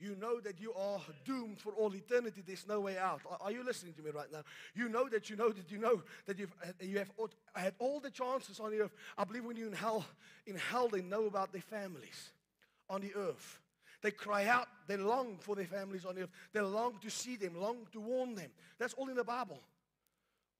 you 0.00 0.16
know 0.16 0.40
that 0.40 0.60
you 0.60 0.72
are 0.74 1.00
doomed 1.24 1.58
for 1.58 1.72
all 1.72 1.94
eternity. 1.94 2.42
There's 2.44 2.66
no 2.66 2.80
way 2.80 2.98
out. 2.98 3.20
Are 3.40 3.52
you 3.52 3.64
listening 3.64 3.94
to 3.94 4.02
me 4.02 4.10
right 4.10 4.30
now? 4.32 4.42
You 4.74 4.88
know 4.88 5.08
that 5.08 5.30
you 5.30 5.36
know 5.36 5.50
that 5.50 5.70
you 5.70 5.78
know 5.78 6.02
that 6.26 6.38
you've, 6.38 6.54
uh, 6.64 6.72
you 6.80 6.98
have 6.98 7.10
had 7.54 7.74
all 7.78 8.00
the 8.00 8.10
chances 8.10 8.60
on 8.60 8.70
the 8.70 8.80
earth. 8.80 8.94
I 9.16 9.24
believe 9.24 9.44
when 9.44 9.56
you're 9.56 9.68
in 9.68 9.72
hell, 9.72 10.04
in 10.46 10.56
hell, 10.56 10.88
they 10.88 11.00
know 11.00 11.26
about 11.26 11.52
their 11.52 11.62
families 11.62 12.32
on 12.90 13.00
the 13.00 13.14
earth. 13.14 13.60
They 14.02 14.10
cry 14.10 14.46
out, 14.46 14.68
they 14.86 14.98
long 14.98 15.38
for 15.40 15.56
their 15.56 15.64
families 15.64 16.04
on 16.04 16.16
the 16.16 16.22
earth. 16.22 16.30
They 16.52 16.60
long 16.60 16.98
to 17.00 17.08
see 17.08 17.36
them, 17.36 17.58
long 17.58 17.86
to 17.92 18.00
warn 18.00 18.34
them. 18.34 18.50
That's 18.78 18.92
all 18.94 19.08
in 19.08 19.16
the 19.16 19.24
Bible. 19.24 19.60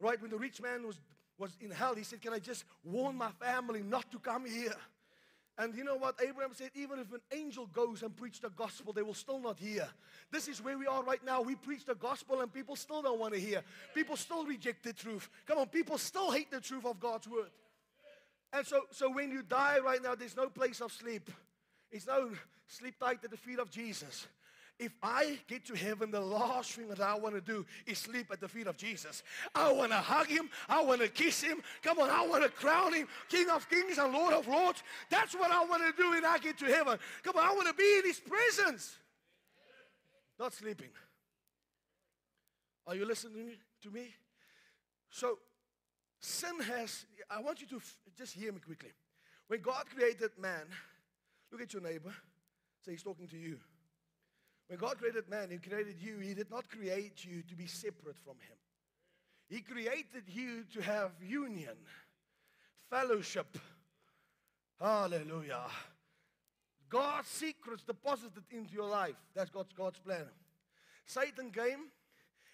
Right? 0.01 0.20
When 0.20 0.31
the 0.31 0.38
rich 0.38 0.62
man 0.62 0.87
was, 0.87 0.99
was 1.38 1.57
in 1.61 1.70
hell, 1.70 1.94
he 1.94 2.05
said, 2.05 2.23
Can 2.23 2.33
I 2.33 2.38
just 2.38 2.64
warn 2.83 3.16
my 3.16 3.31
family 3.33 3.83
not 3.83 4.11
to 4.12 4.18
come 4.18 4.47
here? 4.47 4.75
And 5.56 5.74
you 5.76 5.84
know 5.84 5.96
what? 5.96 6.16
Abraham 6.20 6.52
said, 6.52 6.70
even 6.74 6.98
if 6.98 7.12
an 7.12 7.20
angel 7.32 7.66
goes 7.66 8.02
and 8.02 8.14
preach 8.16 8.40
the 8.40 8.50
gospel, 8.50 8.92
they 8.92 9.02
will 9.02 9.14
still 9.14 9.38
not 9.38 9.58
hear. 9.58 9.88
This 10.32 10.48
is 10.48 10.62
where 10.62 10.76
we 10.76 10.86
are 10.86 11.04
right 11.04 11.24
now. 11.24 11.42
We 11.42 11.54
preach 11.54 11.84
the 11.84 11.94
gospel 11.94 12.40
and 12.40 12.52
people 12.52 12.74
still 12.74 13.02
don't 13.02 13.20
want 13.20 13.34
to 13.34 13.40
hear. 13.40 13.62
People 13.94 14.16
still 14.16 14.44
reject 14.44 14.82
the 14.82 14.92
truth. 14.92 15.28
Come 15.46 15.58
on, 15.58 15.68
people 15.68 15.96
still 15.96 16.32
hate 16.32 16.50
the 16.50 16.60
truth 16.60 16.84
of 16.84 16.98
God's 16.98 17.28
word. 17.28 17.50
And 18.52 18.66
so, 18.66 18.82
so 18.90 19.10
when 19.10 19.30
you 19.30 19.42
die 19.42 19.78
right 19.78 20.02
now, 20.02 20.16
there's 20.16 20.36
no 20.36 20.48
place 20.48 20.80
of 20.80 20.92
sleep. 20.92 21.30
It's 21.90 22.06
no 22.06 22.30
sleep 22.66 22.98
tight 22.98 23.18
at 23.22 23.30
the 23.30 23.36
feet 23.36 23.60
of 23.60 23.70
Jesus. 23.70 24.26
If 24.78 24.92
I 25.02 25.38
get 25.46 25.64
to 25.66 25.74
heaven, 25.74 26.10
the 26.10 26.20
last 26.20 26.72
thing 26.72 26.88
that 26.88 27.00
I 27.00 27.14
want 27.14 27.37
to 27.37 27.40
do 27.40 27.64
is 27.87 27.98
sleep 27.98 28.26
at 28.32 28.40
the 28.40 28.48
feet 28.48 28.66
of 28.66 28.76
Jesus. 28.76 29.22
I 29.54 29.70
want 29.70 29.92
to 29.92 29.98
hug 29.98 30.26
him. 30.26 30.50
I 30.68 30.82
want 30.82 31.00
to 31.00 31.08
kiss 31.08 31.40
him. 31.40 31.62
Come 31.82 32.00
on, 32.00 32.10
I 32.10 32.26
want 32.26 32.42
to 32.42 32.48
crown 32.48 32.92
him 32.92 33.06
King 33.28 33.50
of 33.50 33.68
kings 33.70 33.98
and 33.98 34.12
Lord 34.12 34.34
of 34.34 34.48
lords. 34.48 34.82
That's 35.10 35.34
what 35.34 35.52
I 35.52 35.64
want 35.64 35.82
to 35.84 36.02
do 36.02 36.10
when 36.10 36.24
I 36.24 36.38
get 36.38 36.58
to 36.58 36.64
heaven. 36.64 36.98
Come 37.22 37.37
on, 37.37 37.44
I 37.44 37.54
want 37.54 37.68
to 37.68 37.74
be 37.74 37.98
in 37.98 38.04
his 38.04 38.20
presence. 38.20 38.96
Not 40.40 40.52
sleeping. 40.52 40.90
Are 42.87 42.96
you 42.96 43.06
listening 43.06 43.52
to 43.82 43.90
me? 43.90 44.08
So, 45.08 45.38
sin 46.18 46.58
has, 46.60 47.06
I 47.30 47.40
want 47.40 47.60
you 47.60 47.68
to 47.68 47.76
f- 47.76 47.96
just 48.18 48.34
hear 48.34 48.52
me 48.52 48.58
quickly. 48.58 48.90
When 49.46 49.60
God 49.60 49.84
created 49.94 50.32
man, 50.37 50.66
look 51.52 51.62
at 51.62 51.72
your 51.72 51.82
neighbor. 51.82 52.12
Say, 52.84 52.92
he's 52.92 53.02
talking 53.04 53.28
to 53.28 53.37
you. 53.37 53.58
When 54.68 54.79
God 54.79 54.98
created 54.98 55.29
man, 55.29 55.50
He 55.50 55.59
created 55.59 55.96
you, 56.00 56.18
He 56.18 56.35
did 56.35 56.50
not 56.50 56.68
create 56.68 57.24
you 57.24 57.42
to 57.48 57.55
be 57.55 57.66
separate 57.66 58.18
from 58.24 58.35
Him. 58.35 58.57
He 59.48 59.61
created 59.61 60.24
you 60.27 60.64
to 60.72 60.83
have 60.83 61.12
union, 61.22 61.77
fellowship. 62.90 63.59
Hallelujah. 64.81 65.66
God's 66.88 67.29
secrets 67.29 67.83
deposited 67.83 68.44
into 68.50 68.72
your 68.72 68.88
life. 68.88 69.16
That's 69.35 69.50
God's, 69.50 69.72
God's 69.72 69.98
plan. 69.98 70.27
Satan 71.07 71.50
came 71.50 71.90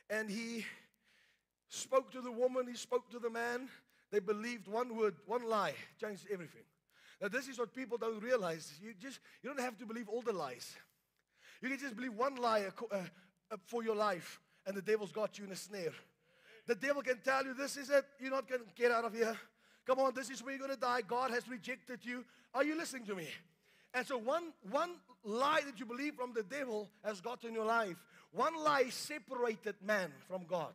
and 0.08 0.28
he 0.28 0.64
spoke 1.68 2.10
to 2.12 2.20
the 2.20 2.32
woman, 2.32 2.66
he 2.66 2.76
spoke 2.76 3.10
to 3.10 3.18
the 3.18 3.30
man. 3.30 3.68
They 4.10 4.18
believed 4.18 4.66
one 4.66 4.96
word, 4.96 5.14
one 5.26 5.48
lie, 5.48 5.74
changed 6.00 6.26
everything. 6.32 6.62
Now, 7.20 7.28
this 7.28 7.48
is 7.48 7.58
what 7.58 7.74
people 7.74 7.98
don't 7.98 8.20
realize. 8.20 8.72
You 8.82 8.94
just 8.98 9.20
you 9.42 9.50
don't 9.50 9.60
have 9.60 9.78
to 9.78 9.86
believe 9.86 10.08
all 10.08 10.22
the 10.22 10.32
lies. 10.32 10.76
You 11.60 11.68
can 11.68 11.78
just 11.78 11.96
believe 11.96 12.14
one 12.14 12.36
lie 12.36 12.64
uh, 12.90 12.96
uh, 13.50 13.56
for 13.66 13.82
your 13.82 13.96
life, 13.96 14.40
and 14.66 14.76
the 14.76 14.82
devil's 14.82 15.12
got 15.12 15.38
you 15.38 15.44
in 15.44 15.52
a 15.52 15.56
snare. 15.56 15.92
The 16.66 16.74
devil 16.74 17.02
can 17.02 17.18
tell 17.24 17.44
you, 17.44 17.54
This 17.54 17.76
is 17.76 17.90
it. 17.90 18.04
You're 18.18 18.30
not 18.30 18.48
going 18.48 18.62
to 18.62 18.66
get 18.76 18.90
out 18.90 19.04
of 19.04 19.14
here. 19.14 19.36
Come 19.86 19.98
on, 19.98 20.14
this 20.14 20.30
is 20.30 20.42
where 20.42 20.52
you're 20.52 20.66
going 20.66 20.74
to 20.74 20.80
die. 20.80 21.00
God 21.06 21.30
has 21.30 21.48
rejected 21.48 22.00
you. 22.04 22.24
Are 22.54 22.64
you 22.64 22.76
listening 22.76 23.06
to 23.06 23.14
me? 23.14 23.28
And 23.92 24.06
so, 24.06 24.18
one, 24.18 24.52
one 24.70 24.90
lie 25.24 25.62
that 25.66 25.80
you 25.80 25.86
believe 25.86 26.14
from 26.14 26.32
the 26.32 26.42
devil 26.42 26.88
has 27.04 27.20
got 27.20 27.44
in 27.44 27.54
your 27.54 27.64
life. 27.64 27.96
One 28.32 28.54
lie 28.62 28.88
separated 28.90 29.74
man 29.84 30.12
from 30.28 30.44
God. 30.44 30.72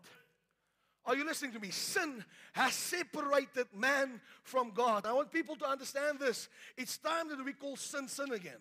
Are 1.05 1.15
you 1.15 1.23
listening 1.23 1.51
to 1.53 1.59
me? 1.59 1.69
Sin 1.69 2.23
has 2.53 2.73
separated 2.73 3.67
man 3.73 4.19
from 4.43 4.71
God. 4.71 5.05
I 5.05 5.13
want 5.13 5.31
people 5.31 5.55
to 5.57 5.65
understand 5.65 6.19
this. 6.19 6.49
It's 6.77 6.97
time 6.97 7.29
that 7.29 7.43
we 7.45 7.53
call 7.53 7.75
sin 7.75 8.07
sin 8.07 8.33
again. 8.33 8.57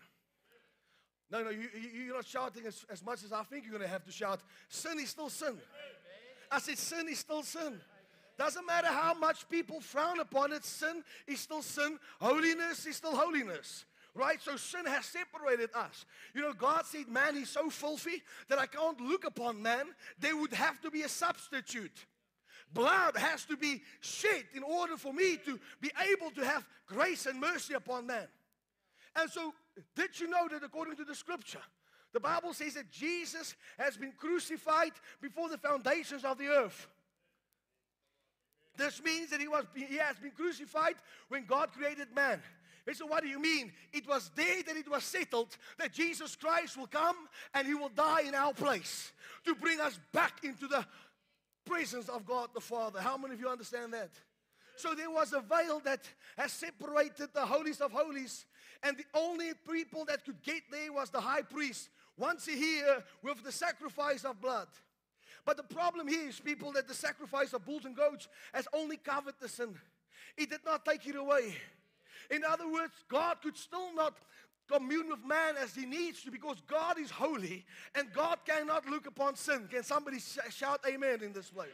No, 1.34 1.42
no, 1.42 1.50
you, 1.50 1.68
you're 1.92 2.14
not 2.14 2.26
shouting 2.26 2.64
as, 2.64 2.84
as 2.88 3.04
much 3.04 3.24
as 3.24 3.32
I 3.32 3.42
think 3.42 3.64
you're 3.64 3.72
going 3.72 3.82
to 3.82 3.92
have 3.92 4.04
to 4.04 4.12
shout. 4.12 4.40
Sin 4.68 5.00
is 5.00 5.10
still 5.10 5.28
sin. 5.28 5.58
I 6.48 6.60
said, 6.60 6.78
sin 6.78 7.08
is 7.08 7.18
still 7.18 7.42
sin. 7.42 7.80
Doesn't 8.38 8.64
matter 8.64 8.86
how 8.86 9.14
much 9.14 9.48
people 9.48 9.80
frown 9.80 10.20
upon 10.20 10.52
it, 10.52 10.64
sin 10.64 11.02
is 11.26 11.40
still 11.40 11.62
sin. 11.62 11.98
Holiness 12.20 12.86
is 12.86 12.94
still 12.94 13.16
holiness. 13.16 13.84
Right? 14.14 14.40
So 14.40 14.54
sin 14.54 14.86
has 14.86 15.06
separated 15.06 15.70
us. 15.74 16.06
You 16.34 16.42
know, 16.42 16.52
God 16.52 16.86
said, 16.86 17.08
Man 17.08 17.36
is 17.36 17.48
so 17.48 17.68
filthy 17.68 18.22
that 18.48 18.60
I 18.60 18.66
can't 18.66 19.00
look 19.00 19.26
upon 19.26 19.60
man. 19.60 19.86
There 20.20 20.36
would 20.36 20.54
have 20.54 20.80
to 20.82 20.90
be 20.92 21.02
a 21.02 21.08
substitute. 21.08 22.06
Blood 22.72 23.16
has 23.16 23.44
to 23.46 23.56
be 23.56 23.82
shed 23.98 24.44
in 24.54 24.62
order 24.62 24.96
for 24.96 25.12
me 25.12 25.36
to 25.46 25.58
be 25.80 25.90
able 26.12 26.30
to 26.30 26.44
have 26.44 26.64
grace 26.86 27.26
and 27.26 27.40
mercy 27.40 27.74
upon 27.74 28.06
man. 28.06 28.28
And 29.16 29.28
so 29.28 29.52
did 29.96 30.18
you 30.18 30.28
know 30.28 30.48
that 30.48 30.62
according 30.62 30.96
to 30.96 31.04
the 31.04 31.14
scripture, 31.14 31.62
the 32.12 32.20
Bible 32.20 32.52
says 32.52 32.74
that 32.74 32.90
Jesus 32.90 33.54
has 33.78 33.96
been 33.96 34.12
crucified 34.12 34.92
before 35.20 35.48
the 35.48 35.58
foundations 35.58 36.24
of 36.24 36.38
the 36.38 36.48
earth? 36.48 36.86
This 38.76 39.02
means 39.02 39.30
that 39.30 39.40
he, 39.40 39.48
was, 39.48 39.64
he 39.74 39.96
has 39.96 40.16
been 40.18 40.32
crucified 40.32 40.94
when 41.28 41.44
God 41.44 41.70
created 41.72 42.08
man. 42.14 42.42
And 42.86 42.96
so, 42.96 43.06
what 43.06 43.22
do 43.22 43.28
you 43.28 43.40
mean? 43.40 43.72
It 43.92 44.06
was 44.06 44.30
there 44.34 44.62
that 44.62 44.76
it 44.76 44.90
was 44.90 45.04
settled 45.04 45.56
that 45.78 45.92
Jesus 45.92 46.36
Christ 46.36 46.76
will 46.76 46.86
come 46.86 47.16
and 47.54 47.66
he 47.66 47.74
will 47.74 47.88
die 47.88 48.22
in 48.22 48.34
our 48.34 48.52
place 48.52 49.12
to 49.46 49.54
bring 49.54 49.80
us 49.80 49.98
back 50.12 50.44
into 50.44 50.66
the 50.66 50.84
presence 51.64 52.08
of 52.08 52.26
God 52.26 52.50
the 52.54 52.60
Father. 52.60 53.00
How 53.00 53.16
many 53.16 53.34
of 53.34 53.40
you 53.40 53.48
understand 53.48 53.94
that? 53.94 54.10
So 54.76 54.94
there 54.94 55.10
was 55.10 55.32
a 55.32 55.40
veil 55.40 55.80
that 55.84 56.00
has 56.36 56.52
separated 56.52 57.30
the 57.32 57.46
holies 57.46 57.80
of 57.80 57.92
holies, 57.92 58.44
and 58.82 58.96
the 58.96 59.06
only 59.14 59.52
people 59.70 60.04
that 60.06 60.24
could 60.24 60.42
get 60.42 60.62
there 60.70 60.92
was 60.92 61.10
the 61.10 61.20
high 61.20 61.42
priest 61.42 61.88
once 62.16 62.48
a 62.48 62.56
year 62.56 63.04
with 63.22 63.42
the 63.42 63.52
sacrifice 63.52 64.24
of 64.24 64.40
blood. 64.40 64.68
But 65.44 65.56
the 65.56 65.62
problem 65.62 66.08
here 66.08 66.28
is, 66.28 66.40
people, 66.40 66.72
that 66.72 66.88
the 66.88 66.94
sacrifice 66.94 67.52
of 67.52 67.64
bulls 67.64 67.84
and 67.84 67.96
goats 67.96 68.28
has 68.52 68.66
only 68.72 68.96
covered 68.96 69.34
the 69.40 69.48
sin. 69.48 69.74
It 70.36 70.50
did 70.50 70.64
not 70.64 70.84
take 70.84 71.06
it 71.06 71.16
away. 71.16 71.56
In 72.30 72.42
other 72.44 72.70
words, 72.70 72.92
God 73.08 73.42
could 73.42 73.56
still 73.56 73.94
not 73.94 74.16
commune 74.66 75.10
with 75.10 75.24
man 75.24 75.56
as 75.62 75.74
he 75.74 75.84
needs 75.84 76.22
to 76.22 76.30
because 76.30 76.56
God 76.66 76.98
is 76.98 77.10
holy 77.10 77.66
and 77.94 78.10
God 78.12 78.38
cannot 78.46 78.86
look 78.88 79.06
upon 79.06 79.36
sin. 79.36 79.68
Can 79.70 79.82
somebody 79.82 80.18
shout 80.50 80.80
amen 80.88 81.22
in 81.22 81.32
this 81.32 81.50
place? 81.50 81.68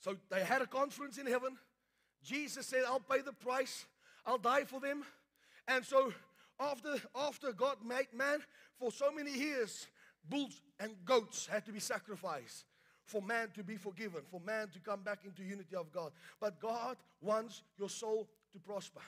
So 0.00 0.16
they 0.30 0.44
had 0.44 0.62
a 0.62 0.66
conference 0.66 1.18
in 1.18 1.26
heaven. 1.26 1.56
Jesus 2.22 2.66
said, 2.66 2.82
I'll 2.86 3.00
pay 3.00 3.20
the 3.20 3.32
price, 3.32 3.86
I'll 4.24 4.38
die 4.38 4.64
for 4.64 4.80
them. 4.80 5.04
And 5.68 5.84
so 5.84 6.12
after, 6.58 6.96
after 7.14 7.52
God 7.52 7.76
made 7.84 8.12
man, 8.14 8.40
for 8.78 8.90
so 8.90 9.10
many 9.10 9.32
years, 9.32 9.86
bulls 10.28 10.60
and 10.78 10.92
goats 11.04 11.46
had 11.46 11.64
to 11.66 11.72
be 11.72 11.80
sacrificed 11.80 12.64
for 13.06 13.22
man 13.22 13.48
to 13.54 13.62
be 13.62 13.76
forgiven, 13.76 14.20
for 14.30 14.40
man 14.40 14.68
to 14.68 14.80
come 14.80 15.02
back 15.02 15.20
into 15.24 15.42
unity 15.42 15.76
of 15.76 15.92
God. 15.92 16.10
But 16.40 16.60
God 16.60 16.96
wants 17.22 17.62
your 17.78 17.88
soul 17.88 18.28
to 18.52 18.58
prosper. 18.58 19.00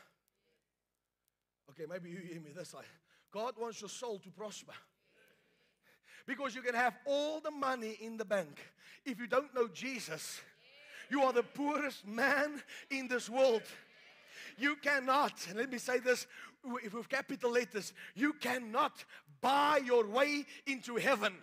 Okay, 1.70 1.84
maybe 1.90 2.10
you 2.10 2.18
hear 2.18 2.40
me 2.40 2.50
this 2.56 2.70
side. 2.70 2.84
God 3.32 3.54
wants 3.58 3.80
your 3.80 3.90
soul 3.90 4.18
to 4.20 4.30
prosper. 4.30 4.72
Because 6.26 6.54
you 6.54 6.62
can 6.62 6.74
have 6.74 6.94
all 7.06 7.40
the 7.40 7.50
money 7.50 7.98
in 8.00 8.16
the 8.16 8.24
bank. 8.24 8.60
If 9.04 9.18
you 9.18 9.26
don't 9.26 9.54
know 9.54 9.68
Jesus, 9.68 10.40
you 11.10 11.22
are 11.22 11.32
the 11.32 11.42
poorest 11.42 12.06
man 12.06 12.62
in 12.90 13.08
this 13.08 13.28
world. 13.28 13.62
You 14.58 14.76
cannot, 14.76 15.46
and 15.48 15.58
let 15.58 15.70
me 15.70 15.78
say 15.78 15.98
this 15.98 16.26
with 16.64 17.08
capital 17.08 17.52
letters, 17.52 17.92
you 18.14 18.32
cannot 18.32 19.04
buy 19.40 19.80
your 19.84 20.04
way 20.06 20.44
into 20.66 20.96
heaven. 20.96 21.34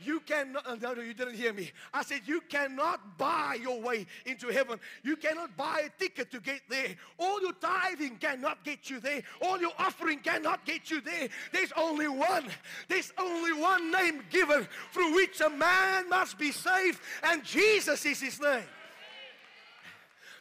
You 0.00 0.20
cannot, 0.20 0.66
uh, 0.66 0.76
no, 0.80 0.92
no, 0.94 1.02
you 1.02 1.14
didn't 1.14 1.34
hear 1.34 1.52
me. 1.52 1.72
I 1.92 2.02
said, 2.02 2.20
you 2.26 2.40
cannot 2.42 3.18
buy 3.18 3.58
your 3.60 3.80
way 3.80 4.06
into 4.26 4.48
heaven. 4.48 4.78
You 5.02 5.16
cannot 5.16 5.56
buy 5.56 5.82
a 5.86 6.00
ticket 6.00 6.30
to 6.30 6.40
get 6.40 6.60
there. 6.68 6.94
All 7.18 7.40
your 7.40 7.54
tithing 7.54 8.16
cannot 8.18 8.64
get 8.64 8.90
you 8.90 9.00
there. 9.00 9.22
All 9.42 9.60
your 9.60 9.72
offering 9.78 10.20
cannot 10.20 10.64
get 10.64 10.90
you 10.90 11.00
there. 11.00 11.28
There's 11.52 11.72
only 11.76 12.06
one. 12.06 12.44
There's 12.88 13.12
only 13.18 13.54
one 13.54 13.90
name 13.90 14.22
given 14.30 14.68
through 14.92 15.14
which 15.14 15.40
a 15.40 15.50
man 15.50 16.08
must 16.08 16.38
be 16.38 16.52
saved, 16.52 17.00
and 17.24 17.42
Jesus 17.42 18.04
is 18.06 18.20
his 18.20 18.40
name. 18.40 18.62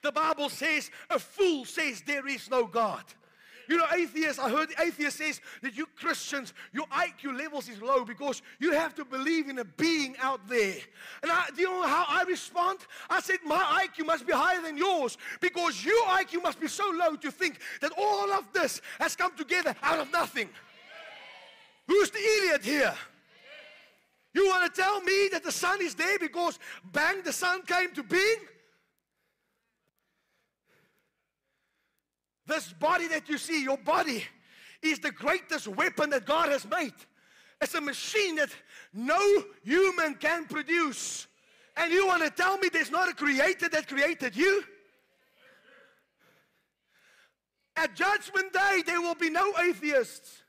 The 0.04 0.12
Bible 0.12 0.50
says, 0.50 0.92
a 1.10 1.20
fool 1.20 1.66
says 1.66 2.04
there 2.06 2.28
is 2.28 2.50
no 2.50 2.66
God. 2.66 3.04
You 3.68 3.78
know, 3.78 3.86
atheists, 3.94 4.40
I 4.40 4.50
heard 4.50 4.70
atheists 4.82 5.20
says 5.20 5.42
that 5.62 5.76
you 5.76 5.88
Christians, 5.98 6.54
your 6.72 6.86
IQ 6.86 7.38
levels 7.38 7.68
is 7.68 7.82
low 7.82 8.06
because 8.06 8.42
you 8.60 8.72
have 8.72 8.96
to 8.96 9.04
believe 9.04 9.50
in 9.50 9.60
a 9.60 9.66
being 9.66 10.16
out 10.20 10.48
there. 10.48 10.78
And 11.22 11.32
I, 11.32 11.48
do 11.54 11.62
you 11.62 11.70
know 11.70 11.86
how 11.86 12.06
I 12.08 12.24
respond? 12.24 12.80
I 13.10 13.20
said, 13.20 13.40
my 13.46 13.86
IQ 13.86 14.06
must 14.06 14.26
be 14.26 14.32
higher 14.32 14.62
than 14.62 14.78
yours 14.78 15.18
because 15.42 15.84
your 15.84 16.02
IQ 16.06 16.44
must 16.44 16.60
be 16.60 16.68
so 16.68 16.90
low 16.96 17.16
to 17.18 17.30
think 17.30 17.60
that 17.82 17.92
all 17.98 18.32
of 18.32 18.52
this 18.54 18.82
has 19.00 19.16
come 19.16 19.36
together 19.36 19.76
out 19.82 20.00
of 20.00 20.12
nothing. 20.14 20.50
Who's 21.88 22.10
the 22.10 22.20
idiot 22.20 22.64
here? 22.64 22.96
You 24.34 24.48
want 24.48 24.74
to 24.74 24.82
tell 24.82 25.02
me 25.02 25.30
that 25.32 25.44
the 25.44 25.52
sun 25.52 25.82
is 25.82 25.96
there 25.96 26.20
because 26.20 26.60
bang, 26.94 27.22
the 27.24 27.34
sun 27.34 27.64
came 27.64 27.92
to 27.96 28.04
being? 28.04 28.38
This 32.48 32.72
body 32.74 33.08
that 33.10 33.28
you 33.28 33.38
see, 33.38 33.62
your 33.62 33.78
body, 33.78 34.24
is 34.82 35.00
the 35.00 35.12
greatest 35.12 35.68
weapon 35.68 36.10
that 36.12 36.26
God 36.26 36.50
has 36.50 36.66
made. 36.68 36.94
It's 37.62 37.74
a 37.74 37.82
machine 37.82 38.36
that 38.36 38.50
no 38.94 39.44
human 39.64 40.16
can 40.16 40.46
produce. 40.46 41.28
And 41.76 41.92
you 41.92 42.08
want 42.08 42.24
to 42.24 42.30
tell 42.30 42.58
me 42.58 42.70
there's 42.70 42.92
not 42.92 43.10
a 43.10 43.14
creator 43.14 43.68
that 43.70 43.88
created 43.88 44.36
you? 44.36 44.64
At 47.76 47.96
Judgment 47.96 48.54
Day, 48.54 48.82
there 48.86 49.02
will 49.02 49.16
be 49.16 49.30
no 49.30 49.54
atheists. 49.60 50.42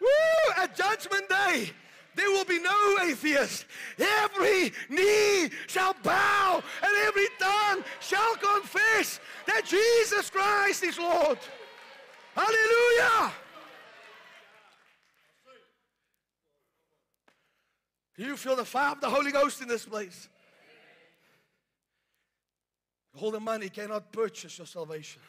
Woo! 0.00 0.52
At 0.56 0.76
Judgment 0.76 1.28
Day, 1.28 1.70
there 2.14 2.30
will 2.30 2.44
be 2.44 2.58
no 2.58 2.98
atheists. 3.02 3.64
Every 3.98 4.72
knee 4.88 5.50
shall 5.66 5.94
bow 6.02 6.62
and 6.82 6.92
every 7.06 7.28
tongue 7.38 7.84
shall 8.00 8.36
confess 8.36 9.20
that 9.46 9.64
Jesus 9.64 10.30
Christ 10.30 10.84
is 10.84 10.98
Lord. 10.98 11.38
Hallelujah! 12.34 13.32
Do 18.16 18.24
you 18.24 18.36
feel 18.36 18.56
the 18.56 18.64
fire 18.64 18.92
of 18.92 19.00
the 19.00 19.08
Holy 19.08 19.32
Ghost 19.32 19.62
in 19.62 19.68
this 19.68 19.84
place? 19.84 20.28
All 23.20 23.30
the 23.30 23.40
money 23.40 23.68
cannot 23.68 24.12
purchase 24.12 24.58
your 24.58 24.66
salvation. 24.66 25.20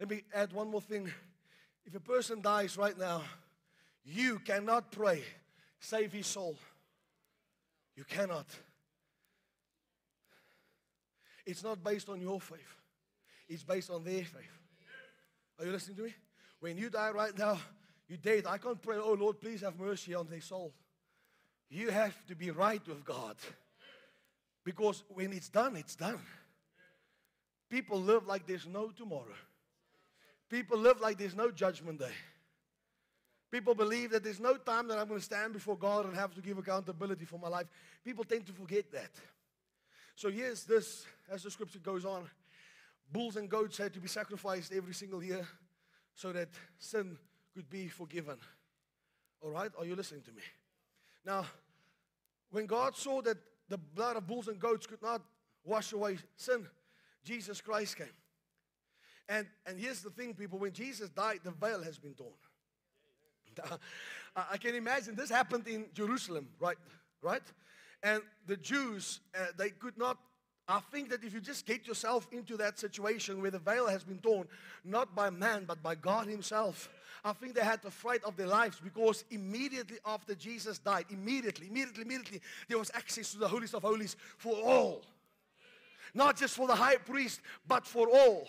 Let 0.00 0.10
me 0.10 0.22
add 0.34 0.52
one 0.52 0.68
more 0.70 0.80
thing. 0.80 1.12
If 1.84 1.94
a 1.94 2.00
person 2.00 2.40
dies 2.40 2.76
right 2.76 2.96
now, 2.98 3.22
you 4.04 4.38
cannot 4.40 4.90
pray, 4.90 5.22
save 5.82 6.12
his 6.12 6.26
soul. 6.26 6.56
You 7.96 8.04
cannot. 8.04 8.46
It's 11.44 11.62
not 11.62 11.82
based 11.82 12.08
on 12.08 12.20
your 12.20 12.40
faith, 12.40 12.76
it's 13.48 13.64
based 13.64 13.90
on 13.90 14.04
their 14.04 14.24
faith. 14.24 14.58
Are 15.58 15.66
you 15.66 15.72
listening 15.72 15.96
to 15.96 16.02
me? 16.04 16.14
When 16.60 16.78
you 16.78 16.88
die 16.88 17.10
right 17.10 17.36
now, 17.36 17.58
you 18.08 18.16
dead. 18.16 18.46
I 18.46 18.58
can't 18.58 18.80
pray, 18.80 18.96
oh 18.96 19.14
Lord, 19.14 19.40
please 19.40 19.60
have 19.60 19.78
mercy 19.78 20.14
on 20.14 20.28
their 20.28 20.40
soul. 20.40 20.72
You 21.68 21.90
have 21.90 22.14
to 22.26 22.36
be 22.36 22.50
right 22.50 22.86
with 22.86 23.04
God. 23.04 23.36
Because 24.64 25.02
when 25.08 25.32
it's 25.32 25.48
done, 25.48 25.76
it's 25.76 25.96
done. 25.96 26.20
People 27.68 28.00
live 28.00 28.26
like 28.26 28.46
there's 28.46 28.66
no 28.66 28.90
tomorrow. 28.90 29.34
People 30.48 30.78
live 30.78 31.00
like 31.00 31.18
there's 31.18 31.34
no 31.34 31.50
judgment 31.50 31.98
day. 31.98 32.12
People 33.52 33.74
believe 33.74 34.10
that 34.10 34.24
there's 34.24 34.40
no 34.40 34.56
time 34.56 34.88
that 34.88 34.98
I'm 34.98 35.06
going 35.06 35.20
to 35.20 35.24
stand 35.24 35.52
before 35.52 35.76
God 35.76 36.06
and 36.06 36.16
have 36.16 36.34
to 36.34 36.40
give 36.40 36.56
accountability 36.56 37.26
for 37.26 37.38
my 37.38 37.48
life. 37.48 37.66
People 38.02 38.24
tend 38.24 38.46
to 38.46 38.52
forget 38.52 38.90
that. 38.92 39.10
So, 40.16 40.30
here's 40.30 40.64
this, 40.64 41.04
as 41.30 41.42
the 41.42 41.50
scripture 41.50 41.78
goes 41.78 42.04
on 42.04 42.28
bulls 43.12 43.36
and 43.36 43.48
goats 43.48 43.76
had 43.76 43.92
to 43.92 44.00
be 44.00 44.08
sacrificed 44.08 44.72
every 44.72 44.94
single 44.94 45.22
year 45.22 45.46
so 46.14 46.32
that 46.32 46.48
sin 46.78 47.18
could 47.54 47.68
be 47.68 47.88
forgiven. 47.88 48.38
All 49.42 49.50
right? 49.50 49.70
Are 49.78 49.84
you 49.84 49.94
listening 49.94 50.22
to 50.22 50.32
me? 50.32 50.42
Now, 51.24 51.44
when 52.50 52.66
God 52.66 52.96
saw 52.96 53.20
that 53.22 53.36
the 53.68 53.76
blood 53.76 54.16
of 54.16 54.26
bulls 54.26 54.48
and 54.48 54.58
goats 54.58 54.86
could 54.86 55.02
not 55.02 55.22
wash 55.62 55.92
away 55.92 56.18
sin, 56.36 56.66
Jesus 57.22 57.60
Christ 57.60 57.96
came. 57.96 58.06
And, 59.28 59.46
and 59.66 59.78
here's 59.78 60.00
the 60.00 60.10
thing, 60.10 60.34
people 60.34 60.58
when 60.58 60.72
Jesus 60.72 61.10
died, 61.10 61.40
the 61.44 61.50
veil 61.50 61.82
has 61.82 61.98
been 61.98 62.14
torn. 62.14 62.32
I 64.36 64.56
can 64.56 64.74
imagine 64.74 65.14
this 65.14 65.30
happened 65.30 65.68
in 65.68 65.86
Jerusalem, 65.94 66.48
right? 66.58 66.78
Right? 67.20 67.42
And 68.02 68.22
the 68.46 68.56
Jews, 68.56 69.20
uh, 69.38 69.46
they 69.56 69.70
could 69.70 69.96
not. 69.96 70.18
I 70.68 70.80
think 70.92 71.10
that 71.10 71.24
if 71.24 71.34
you 71.34 71.40
just 71.40 71.66
get 71.66 71.86
yourself 71.86 72.26
into 72.32 72.56
that 72.56 72.78
situation 72.78 73.42
where 73.42 73.50
the 73.50 73.58
veil 73.58 73.86
has 73.88 74.04
been 74.04 74.18
torn, 74.18 74.46
not 74.84 75.14
by 75.14 75.28
man, 75.28 75.64
but 75.66 75.82
by 75.82 75.94
God 75.94 76.26
Himself, 76.28 76.88
I 77.24 77.32
think 77.32 77.54
they 77.54 77.62
had 77.62 77.82
the 77.82 77.90
fright 77.90 78.22
of 78.24 78.36
their 78.36 78.46
lives 78.46 78.80
because 78.82 79.24
immediately 79.30 79.98
after 80.06 80.34
Jesus 80.34 80.78
died, 80.78 81.06
immediately, 81.10 81.68
immediately, 81.68 82.02
immediately, 82.02 82.40
there 82.68 82.78
was 82.78 82.90
access 82.94 83.32
to 83.32 83.38
the 83.38 83.48
holiest 83.48 83.74
of 83.74 83.82
holies 83.82 84.16
for 84.38 84.56
all. 84.56 85.02
Not 86.14 86.36
just 86.36 86.56
for 86.56 86.66
the 86.66 86.74
high 86.74 86.96
priest, 86.96 87.40
but 87.66 87.86
for 87.86 88.08
all. 88.08 88.48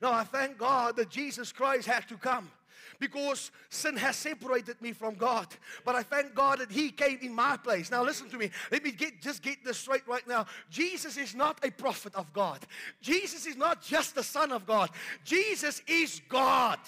Now 0.00 0.12
I 0.12 0.24
thank 0.24 0.58
God 0.58 0.96
that 0.96 1.10
Jesus 1.10 1.52
Christ 1.52 1.86
had 1.86 2.08
to 2.08 2.16
come 2.16 2.50
because 2.98 3.50
sin 3.68 3.96
has 3.96 4.16
separated 4.16 4.80
me 4.80 4.92
from 4.92 5.14
God. 5.14 5.46
But 5.84 5.94
I 5.94 6.02
thank 6.02 6.34
God 6.34 6.60
that 6.60 6.70
He 6.70 6.90
came 6.90 7.18
in 7.22 7.34
my 7.34 7.56
place. 7.56 7.90
Now, 7.90 8.02
listen 8.02 8.28
to 8.30 8.38
me. 8.38 8.50
Let 8.70 8.84
me 8.84 8.92
get, 8.92 9.20
just 9.20 9.42
get 9.42 9.64
this 9.64 9.78
straight 9.78 10.06
right 10.06 10.26
now. 10.26 10.46
Jesus 10.70 11.16
is 11.16 11.34
not 11.34 11.64
a 11.64 11.70
prophet 11.70 12.14
of 12.14 12.32
God, 12.32 12.60
Jesus 13.00 13.46
is 13.46 13.56
not 13.56 13.82
just 13.82 14.14
the 14.14 14.22
Son 14.22 14.52
of 14.52 14.66
God, 14.66 14.90
Jesus 15.24 15.82
is 15.86 16.20
God. 16.28 16.78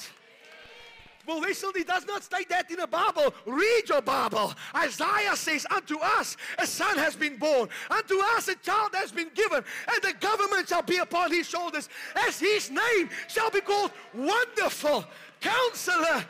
Well, 1.26 1.40
recently 1.40 1.82
does 1.82 2.06
not 2.06 2.22
state 2.22 2.48
that 2.50 2.70
in 2.70 2.76
the 2.76 2.86
Bible. 2.86 3.34
Read 3.46 3.88
your 3.88 4.00
Bible. 4.00 4.54
Isaiah 4.74 5.34
says, 5.34 5.66
Unto 5.70 5.98
us 5.98 6.36
a 6.58 6.66
son 6.66 6.96
has 6.98 7.16
been 7.16 7.36
born, 7.36 7.68
unto 7.90 8.18
us 8.36 8.48
a 8.48 8.54
child 8.56 8.90
has 8.94 9.10
been 9.10 9.30
given, 9.34 9.64
and 9.92 10.02
the 10.02 10.14
government 10.20 10.68
shall 10.68 10.82
be 10.82 10.98
upon 10.98 11.32
his 11.32 11.48
shoulders, 11.48 11.88
as 12.14 12.38
his 12.38 12.70
name 12.70 13.10
shall 13.26 13.50
be 13.50 13.60
called 13.60 13.90
Wonderful, 14.14 15.04
Counselor, 15.40 16.24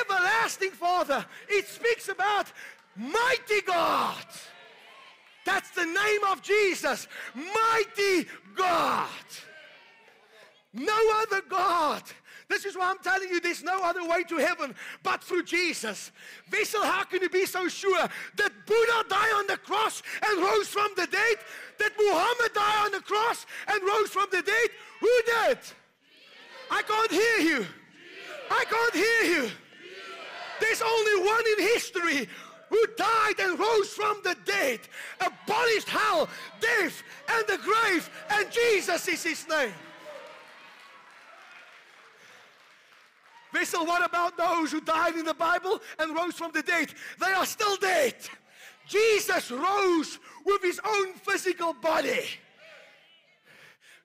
Everlasting 0.00 0.70
Father. 0.70 1.24
It 1.48 1.66
speaks 1.66 2.08
about 2.08 2.52
Mighty 2.96 3.60
God. 3.66 4.24
That's 5.46 5.70
the 5.70 5.86
name 5.86 6.24
of 6.30 6.42
Jesus. 6.42 7.08
Mighty 7.34 8.28
God. 8.56 9.08
No 10.72 10.98
other 11.16 11.42
God. 11.48 12.02
This 12.48 12.64
is 12.64 12.76
why 12.76 12.90
I'm 12.90 12.98
telling 12.98 13.28
you 13.28 13.40
there's 13.40 13.62
no 13.62 13.82
other 13.82 14.06
way 14.06 14.24
to 14.24 14.36
heaven 14.36 14.74
but 15.04 15.22
through 15.22 15.44
Jesus. 15.44 16.10
Wessel, 16.52 16.82
how 16.82 17.04
can 17.04 17.22
you 17.22 17.28
be 17.28 17.46
so 17.46 17.68
sure 17.68 18.08
that 18.36 18.52
Buddha 18.66 19.04
died 19.08 19.32
on 19.36 19.46
the 19.46 19.56
cross 19.56 20.02
and 20.26 20.42
rose 20.42 20.66
from 20.66 20.90
the 20.96 21.06
dead? 21.06 21.36
That 21.78 21.92
Muhammad 21.96 22.52
died 22.52 22.86
on 22.86 22.92
the 22.92 23.00
cross 23.00 23.46
and 23.68 23.82
rose 23.82 24.10
from 24.10 24.26
the 24.32 24.42
dead? 24.42 24.68
Who 25.00 25.22
did? 25.26 25.58
I 26.70 26.82
can't 26.82 27.10
hear 27.10 27.38
you. 27.38 27.66
I 28.50 28.64
can't 28.64 28.94
hear 28.94 29.42
you. 29.42 29.50
There's 30.60 30.82
only 30.82 31.26
one 31.26 31.44
in 31.46 31.66
history 31.68 32.28
who 32.68 32.84
died 32.96 33.34
and 33.40 33.58
rose 33.58 33.88
from 33.88 34.20
the 34.22 34.36
dead, 34.44 34.80
abolished 35.20 35.88
hell, 35.88 36.28
death, 36.60 37.02
and 37.28 37.46
the 37.46 37.58
grave, 37.58 38.10
and 38.30 38.50
Jesus 38.50 39.08
is 39.08 39.22
his 39.22 39.48
name. 39.48 39.72
Wessel, 43.52 43.84
what 43.84 44.04
about 44.04 44.36
those 44.36 44.70
who 44.70 44.80
died 44.80 45.16
in 45.16 45.24
the 45.24 45.34
Bible 45.34 45.80
and 45.98 46.14
rose 46.14 46.34
from 46.34 46.52
the 46.52 46.62
dead? 46.62 46.92
They 47.18 47.32
are 47.32 47.46
still 47.46 47.76
dead. 47.76 48.14
Jesus 48.86 49.50
rose 49.50 50.18
with 50.44 50.62
his 50.62 50.80
own 50.84 51.14
physical 51.14 51.72
body. 51.72 52.24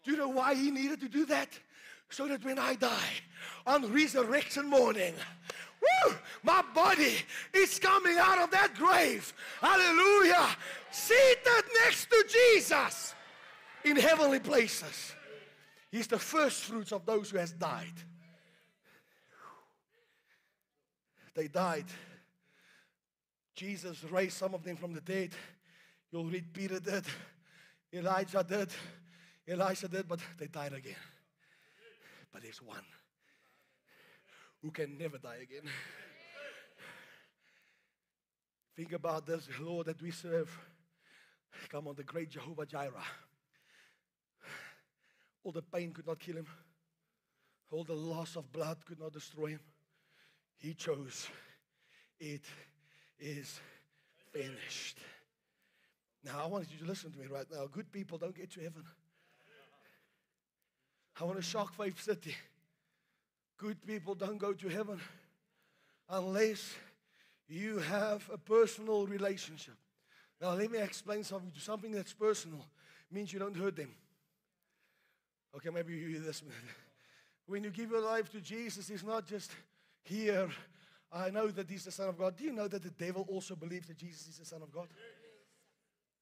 Do 0.04 0.12
you 0.12 0.18
know 0.18 0.30
why 0.30 0.56
he 0.56 0.72
needed 0.72 1.00
to 1.02 1.10
do 1.10 1.26
that? 1.28 1.50
So 2.10 2.28
that 2.28 2.44
when 2.46 2.60
I 2.60 2.76
die 2.76 3.14
on 3.68 3.92
resurrection 3.92 4.70
morning, 4.70 5.14
woo, 5.82 6.16
my 6.44 6.64
body 6.74 7.16
is 7.54 7.80
coming 7.80 8.18
out 8.18 8.40
of 8.40 8.52
that 8.52 8.74
grave. 8.76 9.34
Hallelujah. 9.60 10.48
Seated 10.92 11.64
next 11.84 12.10
to 12.10 12.26
Jesus 12.28 13.14
in 13.84 13.98
heavenly 13.98 14.40
places. 14.40 15.14
He's 15.92 16.08
the 16.08 16.20
first 16.20 16.64
fruits 16.64 16.92
of 16.92 17.06
those 17.06 17.30
who 17.30 17.38
has 17.38 17.52
died. 17.52 17.94
They 21.34 21.48
died. 21.48 21.86
Jesus 23.56 24.04
raised 24.06 24.38
some 24.38 24.54
of 24.54 24.64
them 24.64 24.76
from 24.76 24.94
the 24.94 25.02
dead. 25.02 25.32
You'll 26.12 26.26
read 26.26 26.54
Peter 26.54 26.80
did, 26.80 27.06
Elijah 27.94 28.46
did, 28.48 28.70
Elisha 29.48 29.88
did, 29.88 30.08
but 30.08 30.20
they 30.38 30.48
died 30.48 30.74
again. 30.74 30.96
But 32.36 32.44
there's 32.44 32.62
one 32.62 32.84
who 34.62 34.70
can 34.70 34.98
never 34.98 35.18
die 35.18 35.38
again. 35.42 35.72
Think 38.76 38.92
about 38.92 39.26
this 39.26 39.48
Lord 39.58 39.86
that 39.86 40.02
we 40.02 40.12
serve. 40.12 40.50
Come 41.70 41.88
on, 41.88 41.96
the 41.96 42.04
great 42.04 42.32
Jehovah 42.32 42.66
Jireh. 42.66 42.92
All 45.46 45.54
the 45.54 45.62
pain 45.62 45.94
could 45.94 46.08
not 46.08 46.20
kill 46.20 46.36
him, 46.36 46.48
all 47.72 47.86
the 47.86 47.94
loss 47.94 48.36
of 48.36 48.52
blood 48.52 48.80
could 48.86 49.00
not 49.00 49.14
destroy 49.14 49.52
him. 49.52 49.62
He 50.58 50.74
chose, 50.74 51.30
it 52.20 52.44
is 53.18 53.62
finished. 54.34 54.98
Now, 56.22 56.44
I 56.44 56.48
want 56.48 56.68
you 56.70 56.80
to 56.80 56.86
listen 56.86 57.14
to 57.14 57.18
me 57.18 57.28
right 57.28 57.48
now. 57.50 57.68
Good 57.72 57.94
people 57.94 58.18
don't 58.18 58.36
get 58.36 58.52
to 58.52 58.60
heaven. 58.60 58.84
I 61.20 61.24
want 61.24 61.38
to 61.38 61.44
shock 61.44 61.74
Faith 61.76 62.02
City. 62.02 62.36
Good 63.58 63.86
people 63.86 64.16
don't 64.16 64.38
go 64.38 64.54
to 64.54 64.68
heaven 64.68 65.00
unless 66.10 66.76
you 67.48 67.78
have 67.80 68.30
a 68.34 68.38
personal 68.38 69.08
relationship. 69.08 69.76
Now, 70.42 70.54
let 70.54 70.70
me 70.70 70.80
explain 70.80 71.24
something 71.24 71.52
to 71.52 71.60
something 71.60 71.92
that's 71.92 72.14
personal 72.14 72.66
means 73.12 73.32
you 73.32 73.40
don't 73.40 73.56
hurt 73.56 73.78
them. 73.78 73.96
Okay, 75.56 75.70
maybe 75.70 75.94
you 75.94 76.08
hear 76.08 76.20
this. 76.20 76.44
When 77.46 77.64
you 77.64 77.70
give 77.70 77.92
your 77.92 78.02
life 78.02 78.30
to 78.32 78.42
Jesus, 78.42 78.90
it's 78.90 79.04
not 79.04 79.26
just 79.26 79.52
here, 80.04 80.50
I 81.12 81.30
know 81.30 81.48
that 81.48 81.70
he's 81.70 81.86
the 81.86 81.92
Son 81.92 82.10
of 82.10 82.18
God. 82.18 82.36
Do 82.36 82.44
you 82.44 82.52
know 82.52 82.68
that 82.68 82.84
the 82.84 82.90
devil 82.90 83.26
also 83.30 83.56
believes 83.56 83.88
that 83.88 83.98
Jesus 83.98 84.28
is 84.28 84.38
the 84.38 84.46
Son 84.46 84.62
of 84.62 84.72
God? 84.72 84.88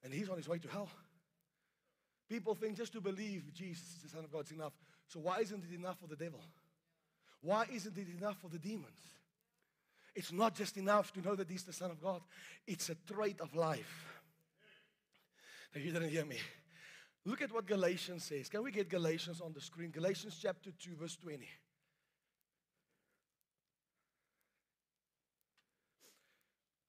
And 0.03 0.13
he's 0.13 0.29
on 0.29 0.37
his 0.37 0.47
way 0.47 0.59
to 0.59 0.67
hell. 0.67 0.89
People 2.33 2.55
think 2.55 2.77
just 2.77 2.93
to 2.93 2.99
believe 2.99 3.53
Jesus 3.53 3.85
is 3.89 4.01
the 4.01 4.09
Son 4.09 4.23
of 4.23 4.31
God 4.31 4.45
is 4.45 4.51
enough. 4.51 4.73
So 5.07 5.19
why 5.19 5.41
isn't 5.41 5.63
it 5.63 5.75
enough 5.75 5.99
for 5.99 6.07
the 6.07 6.15
devil? 6.15 6.39
Why 7.41 7.67
isn't 7.71 7.95
it 7.95 8.07
enough 8.17 8.37
for 8.41 8.47
the 8.47 8.57
demons? 8.57 8.97
It's 10.15 10.31
not 10.31 10.55
just 10.55 10.75
enough 10.77 11.13
to 11.13 11.21
know 11.21 11.35
that 11.35 11.47
he's 11.47 11.61
the 11.61 11.73
Son 11.73 11.91
of 11.91 12.01
God, 12.01 12.21
it's 12.65 12.89
a 12.89 12.95
trait 12.95 13.39
of 13.39 13.53
life. 13.53 14.07
Now, 15.75 15.81
you 15.81 15.91
didn't 15.91 16.09
hear 16.09 16.25
me. 16.25 16.39
Look 17.23 17.43
at 17.43 17.53
what 17.53 17.67
Galatians 17.67 18.23
says. 18.23 18.49
Can 18.49 18.63
we 18.63 18.71
get 18.71 18.89
Galatians 18.89 19.39
on 19.39 19.53
the 19.53 19.61
screen? 19.61 19.91
Galatians 19.91 20.35
chapter 20.41 20.71
2, 20.71 20.95
verse 20.99 21.15
20. 21.17 21.47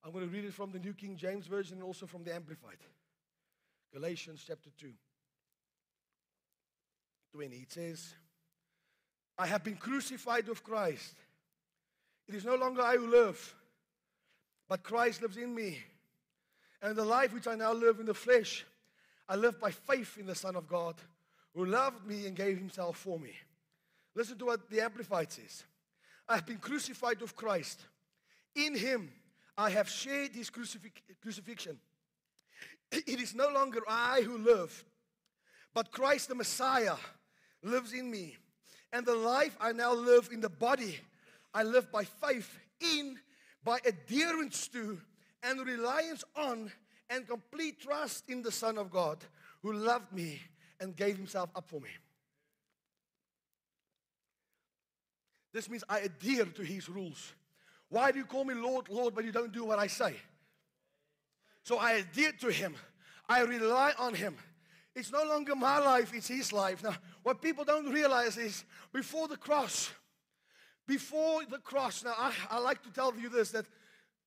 I'm 0.02 0.11
going 0.11 0.26
to 0.26 0.33
read 0.33 0.46
it 0.46 0.54
from 0.54 0.72
the 0.72 0.78
New 0.78 0.94
King 0.94 1.18
James 1.18 1.46
Version 1.46 1.76
and 1.76 1.85
also 1.85 2.07
from 2.07 2.24
the 2.24 2.35
Amplified. 2.35 2.78
Galatians 3.92 4.42
chapter 4.46 4.70
2, 4.80 4.88
20. 7.35 7.57
It 7.57 7.73
says, 7.73 8.14
I 9.37 9.49
have 9.49 9.64
been 9.64 9.77
crucified 9.77 10.47
with 10.47 10.62
Christ. 10.62 11.14
It 12.29 12.35
is 12.37 12.44
no 12.44 12.55
longer 12.55 12.81
I 12.81 12.97
who 12.97 13.09
live, 13.09 13.55
but 14.68 14.85
Christ 14.85 15.20
lives 15.20 15.37
in 15.37 15.53
me. 15.53 15.81
And 16.81 16.94
the 16.94 17.05
life 17.05 17.35
which 17.35 17.49
I 17.49 17.57
now 17.57 17.73
live 17.73 17.99
in 17.99 18.07
the 18.07 18.14
flesh, 18.14 18.64
I 19.29 19.35
live 19.35 19.61
by 19.61 19.73
faith 19.73 20.16
in 20.16 20.27
the 20.27 20.35
Son 20.35 20.55
of 20.55 20.68
God 20.68 20.94
who 21.55 21.64
loved 21.64 22.07
me 22.07 22.27
and 22.27 22.37
gave 22.37 22.57
himself 22.57 22.99
for 22.99 23.18
me. 23.18 23.33
Listen 24.14 24.38
to 24.38 24.47
what 24.47 24.70
the 24.70 24.81
Amplified 24.81 25.33
says 25.33 25.64
I 26.29 26.37
have 26.37 26.47
been 26.47 26.59
crucified 26.59 27.20
with 27.20 27.35
Christ. 27.35 27.81
In 28.55 28.77
him 28.77 29.11
I 29.59 29.70
have 29.70 29.88
shared 29.88 30.37
his 30.37 30.51
crucifix- 30.51 31.03
crucifixion. 31.20 31.81
It 32.92 33.20
is 33.20 33.35
no 33.35 33.49
longer 33.49 33.81
I 33.88 34.20
who 34.20 34.38
live, 34.38 34.85
but 35.73 35.90
Christ 35.90 36.29
the 36.29 36.37
Messiah 36.37 36.94
lives 37.64 37.92
in 37.92 38.11
me. 38.11 38.37
And 38.92 39.05
the 39.05 39.14
life 39.14 39.57
I 39.61 39.72
now 39.72 39.92
live 39.92 40.29
in 40.33 40.40
the 40.40 40.48
body, 40.48 40.98
I 41.53 41.64
live 41.64 41.90
by 41.90 42.05
faith 42.05 42.57
in, 42.81 43.18
by 43.64 43.79
adherence 43.85 44.68
to, 44.68 45.00
and 45.42 45.66
reliance 45.66 46.22
on, 46.37 46.70
and 47.11 47.27
complete 47.27 47.81
trust 47.81 48.29
in 48.29 48.42
the 48.42 48.53
Son 48.53 48.79
of 48.79 48.90
God 48.90 49.18
who 49.62 49.72
loved 49.72 50.12
me 50.12 50.40
and 50.81 50.94
gave 50.94 51.16
himself 51.16 51.50
up 51.57 51.68
for 51.68 51.81
me. 51.81 51.88
This 55.53 55.70
means 55.70 55.85
I 55.88 56.00
adhere 56.00 56.46
to 56.46 56.62
his 56.62 56.88
rules. 56.88 57.33
Why 57.88 58.11
do 58.11 58.18
you 58.18 58.24
call 58.24 58.44
me 58.44 58.55
Lord, 58.55 58.88
Lord, 58.88 59.14
but 59.14 59.24
you 59.24 59.33
don't 59.33 59.53
do 59.53 59.64
what 59.64 59.79
I 59.79 59.87
say? 59.87 60.16
So 61.62 61.79
I 61.79 61.92
adhere 61.92 62.33
to 62.40 62.48
him. 62.48 62.74
I 63.29 63.42
rely 63.42 63.92
on 63.98 64.14
him. 64.14 64.37
It's 64.94 65.11
no 65.11 65.24
longer 65.24 65.57
my 65.57 65.78
life, 65.78 66.12
it's 66.14 66.28
his 66.28 66.52
life. 66.52 66.83
Now, 66.83 66.94
what 67.22 67.42
people 67.42 67.64
don't 67.64 67.92
realize 67.92 68.37
is 68.37 68.64
before 68.92 69.26
the 69.26 69.37
cross, 69.37 69.90
before 70.87 71.44
the 71.46 71.59
cross, 71.59 72.04
now 72.04 72.14
I, 72.16 72.33
I 72.50 72.59
like 72.61 72.83
to 72.85 72.90
tell 72.90 73.12
you 73.16 73.28
this 73.28 73.50
that 73.50 73.66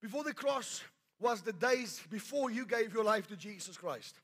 before 0.02 0.24
the 0.24 0.34
cross 0.34 0.82
was 1.20 1.42
the 1.42 1.54
days 1.54 2.02
before 2.12 2.52
you 2.52 2.66
gave 2.66 2.94
your 2.94 3.04
life 3.04 3.28
to 3.28 3.38
Jesus 3.38 3.78
Christ, 3.78 4.16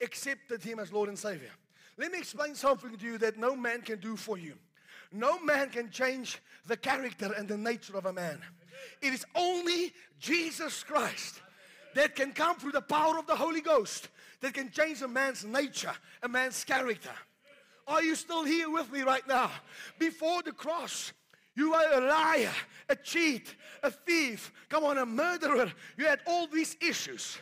accepted 0.00 0.62
him 0.62 0.78
as 0.78 0.92
Lord 0.92 1.08
and 1.08 1.18
Savior. 1.18 1.50
Let 1.96 2.12
me 2.12 2.18
explain 2.18 2.54
something 2.54 2.96
to 2.96 3.04
you 3.04 3.18
that 3.18 3.38
no 3.38 3.56
man 3.56 3.82
can 3.82 4.00
do 4.00 4.16
for 4.16 4.36
you. 4.36 4.54
No 5.12 5.38
man 5.40 5.70
can 5.70 5.90
change 5.90 6.38
the 6.66 6.76
character 6.76 7.32
and 7.36 7.48
the 7.48 7.56
nature 7.56 7.96
of 7.96 8.06
a 8.06 8.12
man. 8.12 8.40
It 9.00 9.14
is 9.14 9.24
only 9.34 9.92
Jesus 10.18 10.82
Christ 10.82 11.40
that 11.94 12.14
can 12.14 12.32
come 12.32 12.56
through 12.56 12.72
the 12.72 12.82
power 12.82 13.18
of 13.18 13.26
the 13.26 13.36
Holy 13.36 13.60
Ghost 13.60 14.08
that 14.40 14.54
can 14.54 14.70
change 14.70 15.02
a 15.02 15.08
man's 15.08 15.44
nature, 15.44 15.92
a 16.22 16.28
man's 16.28 16.62
character. 16.64 17.10
Are 17.86 18.02
you 18.02 18.14
still 18.14 18.44
here 18.44 18.70
with 18.70 18.90
me 18.92 19.02
right 19.02 19.26
now? 19.28 19.50
Before 19.98 20.42
the 20.42 20.52
cross, 20.52 21.12
you 21.54 21.70
were 21.70 21.90
a 21.94 22.00
liar, 22.00 22.52
a 22.88 22.96
cheat, 22.96 23.54
a 23.82 23.90
thief, 23.90 24.52
come 24.68 24.84
on, 24.84 24.98
a 24.98 25.06
murderer. 25.06 25.72
You 25.96 26.06
had 26.06 26.20
all 26.26 26.46
these 26.46 26.76
issues. 26.80 27.38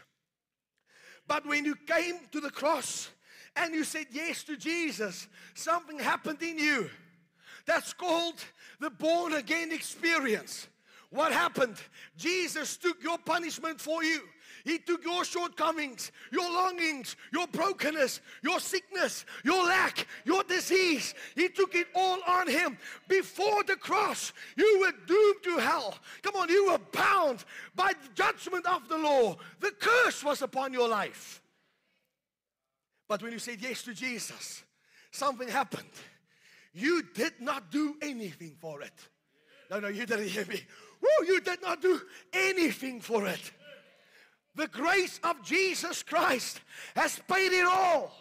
But 1.27 1.47
when 1.47 1.65
you 1.65 1.75
came 1.75 2.17
to 2.33 2.41
the 2.41 2.51
cross 2.51 3.09
and 3.57 3.75
you 3.75 3.85
said 3.85 4.07
yes 4.13 4.45
to 4.45 4.57
Jesus, 4.57 5.27
something 5.55 5.99
happened 5.99 6.43
in 6.43 6.59
you. 6.59 6.91
That's 7.67 7.95
called 7.95 8.45
the 8.79 8.91
born 8.91 9.33
again 9.33 9.73
experience. 9.73 10.69
What 11.11 11.33
happened? 11.33 11.77
Jesus 12.17 12.77
took 12.77 13.03
your 13.03 13.19
punishment 13.19 13.81
for 13.81 14.05
you. 14.05 14.21
He 14.65 14.79
took 14.79 15.05
your 15.05 15.25
shortcomings, 15.27 16.11
your 16.33 16.51
longings, 16.51 17.17
your 17.33 17.47
brokenness, 17.47 18.23
your 18.43 18.59
sickness, 18.59 19.27
your 19.45 19.63
lack, 19.63 20.07
your 20.25 20.43
disease. 20.43 21.15
He 21.35 21.51
took 21.51 21.75
it 21.75 21.87
all 21.95 22.19
on 22.27 22.49
Him. 22.49 22.79
Before 23.07 23.63
the 23.65 23.77
cross, 23.77 24.33
you 24.57 24.79
were 24.81 24.93
doomed 25.07 25.43
to 25.45 25.59
hell. 25.59 25.99
Come 26.23 26.37
on, 26.37 26.49
you 26.49 26.71
were 26.71 26.81
bound 26.93 27.45
by 27.75 27.93
the 27.93 28.09
judgment 28.15 28.67
of 28.67 28.89
the 28.89 28.97
law. 28.97 29.37
The 29.61 29.73
curse 29.79 30.25
was 30.25 30.41
upon 30.41 30.73
your 30.73 30.89
life. 30.89 31.43
But 33.07 33.23
when 33.23 33.33
you 33.33 33.39
said 33.39 33.59
yes 33.61 33.83
to 33.83 33.93
Jesus, 33.93 34.63
something 35.11 35.49
happened. 35.49 35.91
You 36.73 37.03
did 37.15 37.35
not 37.39 37.71
do 37.71 37.97
anything 38.01 38.57
for 38.59 38.81
it. 38.81 38.95
No, 39.71 39.79
no, 39.79 39.89
you 39.89 40.07
didn't 40.07 40.29
hear 40.29 40.47
me. 40.47 40.61
Woo, 41.03 41.27
you 41.27 41.41
did 41.41 41.61
not 41.61 41.83
do 41.83 42.01
anything 42.33 43.03
for 43.03 43.27
it. 43.27 43.53
The 44.55 44.69
grace 44.69 45.19
of 45.25 45.43
Jesus 45.43 46.03
Christ 46.03 46.61
has 46.95 47.21
paid 47.29 47.53
it 47.53 47.67
all. 47.67 48.13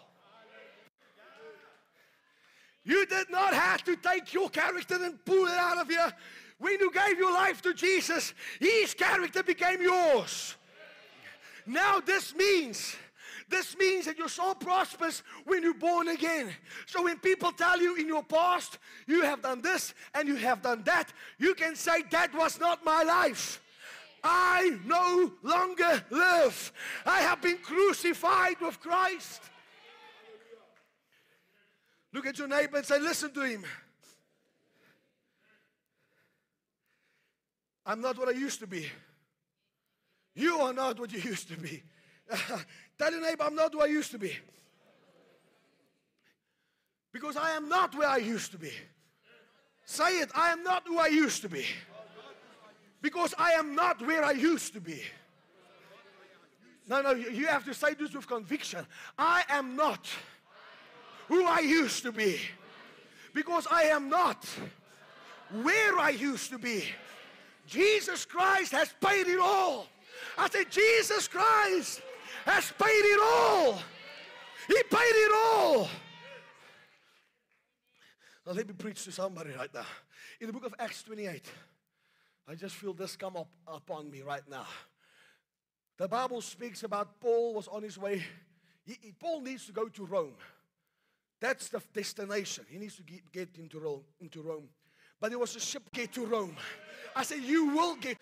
You 2.84 3.06
did 3.06 3.30
not 3.30 3.54
have 3.54 3.82
to 3.84 3.96
take 3.96 4.34
your 4.34 4.50
character 4.50 5.02
and 5.02 5.24
pull 5.24 5.46
it 5.46 5.58
out 5.58 5.78
of 5.78 5.90
you. 5.90 6.04
When 6.58 6.78
you 6.80 6.92
gave 6.92 7.18
your 7.18 7.32
life 7.32 7.62
to 7.62 7.72
Jesus, 7.72 8.34
His 8.60 8.94
character 8.94 9.42
became 9.42 9.80
yours. 9.80 10.56
Now, 11.66 12.00
this 12.00 12.34
means 12.34 12.96
this 13.48 13.76
means 13.76 14.06
that 14.06 14.18
you're 14.18 14.28
so 14.28 14.54
prosperous 14.54 15.22
when 15.44 15.62
you're 15.62 15.74
born 15.74 16.08
again. 16.08 16.50
So 16.86 17.04
when 17.04 17.18
people 17.18 17.52
tell 17.52 17.80
you 17.80 17.96
in 17.96 18.06
your 18.08 18.22
past, 18.22 18.78
you 19.06 19.22
have 19.22 19.42
done 19.42 19.60
this 19.60 19.94
and 20.14 20.26
you 20.26 20.36
have 20.36 20.62
done 20.62 20.82
that, 20.84 21.12
you 21.38 21.54
can 21.54 21.76
say, 21.76 22.02
That 22.10 22.34
was 22.34 22.58
not 22.58 22.84
my 22.84 23.02
life. 23.02 23.60
I 24.24 24.78
no 24.86 25.32
longer 25.42 26.02
live. 26.08 26.72
I 27.04 27.20
have 27.20 27.42
been 27.42 27.58
crucified 27.58 28.58
with 28.60 28.80
Christ. 28.80 29.42
Look 32.14 32.26
at 32.26 32.38
your 32.38 32.48
neighbor 32.48 32.78
and 32.78 32.86
say, 32.86 32.98
Listen 32.98 33.32
to 33.34 33.42
him. 33.42 33.64
I'm 37.84 38.00
not 38.00 38.18
what 38.18 38.28
I 38.28 38.32
used 38.32 38.60
to 38.60 38.66
be. 38.66 38.86
You 40.34 40.58
are 40.60 40.72
not 40.72 40.98
what 40.98 41.12
you 41.12 41.20
used 41.20 41.48
to 41.48 41.58
be. 41.58 41.82
Tell 42.98 43.12
your 43.12 43.20
neighbor, 43.20 43.44
I'm 43.44 43.54
not 43.54 43.74
who 43.74 43.82
I 43.82 43.86
used 43.86 44.10
to 44.12 44.18
be. 44.18 44.34
Because 47.12 47.36
I 47.36 47.50
am 47.50 47.68
not 47.68 47.94
where 47.94 48.08
I 48.08 48.16
used 48.16 48.52
to 48.52 48.58
be. 48.58 48.72
Say 49.84 50.20
it, 50.20 50.30
I 50.34 50.48
am 50.48 50.64
not 50.64 50.84
who 50.86 50.98
I 50.98 51.08
used 51.08 51.42
to 51.42 51.48
be. 51.48 51.66
Because 53.04 53.34
I 53.36 53.52
am 53.52 53.74
not 53.74 54.00
where 54.06 54.24
I 54.24 54.30
used 54.30 54.72
to 54.72 54.80
be. 54.80 55.02
No, 56.88 57.02
no, 57.02 57.10
you 57.12 57.46
have 57.48 57.62
to 57.66 57.74
say 57.74 57.92
this 57.92 58.14
with 58.14 58.26
conviction. 58.26 58.86
I 59.18 59.44
am 59.50 59.76
not 59.76 60.08
who 61.28 61.44
I 61.44 61.60
used 61.60 62.02
to 62.04 62.12
be. 62.12 62.40
Because 63.34 63.66
I 63.70 63.82
am 63.82 64.08
not 64.08 64.48
where 65.62 65.98
I 65.98 66.16
used 66.18 66.48
to 66.52 66.58
be. 66.58 66.86
Jesus 67.66 68.24
Christ 68.24 68.72
has 68.72 68.94
paid 69.02 69.26
it 69.26 69.38
all. 69.38 69.86
I 70.38 70.48
said, 70.48 70.70
Jesus 70.70 71.28
Christ 71.28 72.00
has 72.46 72.72
paid 72.82 72.88
it 72.88 73.20
all. 73.22 73.74
He 74.66 74.82
paid 74.90 75.14
it 75.26 75.32
all. 75.34 75.90
Now 78.46 78.52
let 78.52 78.66
me 78.66 78.72
preach 78.72 79.04
to 79.04 79.12
somebody 79.12 79.50
right 79.50 79.72
now. 79.74 79.84
In 80.40 80.46
the 80.46 80.54
book 80.54 80.64
of 80.64 80.74
Acts 80.78 81.02
28, 81.02 81.44
I 82.46 82.54
just 82.54 82.74
feel 82.74 82.92
this 82.92 83.16
come 83.16 83.36
up 83.36 83.48
upon 83.66 84.10
me 84.10 84.22
right 84.22 84.42
now. 84.50 84.66
The 85.96 86.08
Bible 86.08 86.40
speaks 86.40 86.82
about 86.82 87.20
Paul 87.20 87.54
was 87.54 87.68
on 87.68 87.82
his 87.82 87.96
way. 87.96 88.22
He, 88.84 88.98
he, 89.00 89.12
Paul 89.12 89.40
needs 89.40 89.66
to 89.66 89.72
go 89.72 89.88
to 89.88 90.04
Rome. 90.04 90.34
That's 91.40 91.68
the 91.68 91.80
destination. 91.92 92.64
He 92.68 92.78
needs 92.78 92.96
to 92.96 93.02
get, 93.02 93.32
get 93.32 93.48
into 93.58 93.78
Rome, 93.78 94.02
into 94.20 94.42
Rome. 94.42 94.68
But 95.20 95.30
there 95.30 95.38
was 95.38 95.56
a 95.56 95.60
ship 95.60 95.84
get 95.92 96.12
to 96.14 96.26
Rome. 96.26 96.56
I 97.16 97.22
said, 97.22 97.40
you 97.40 97.68
will 97.68 97.96
get 97.96 98.18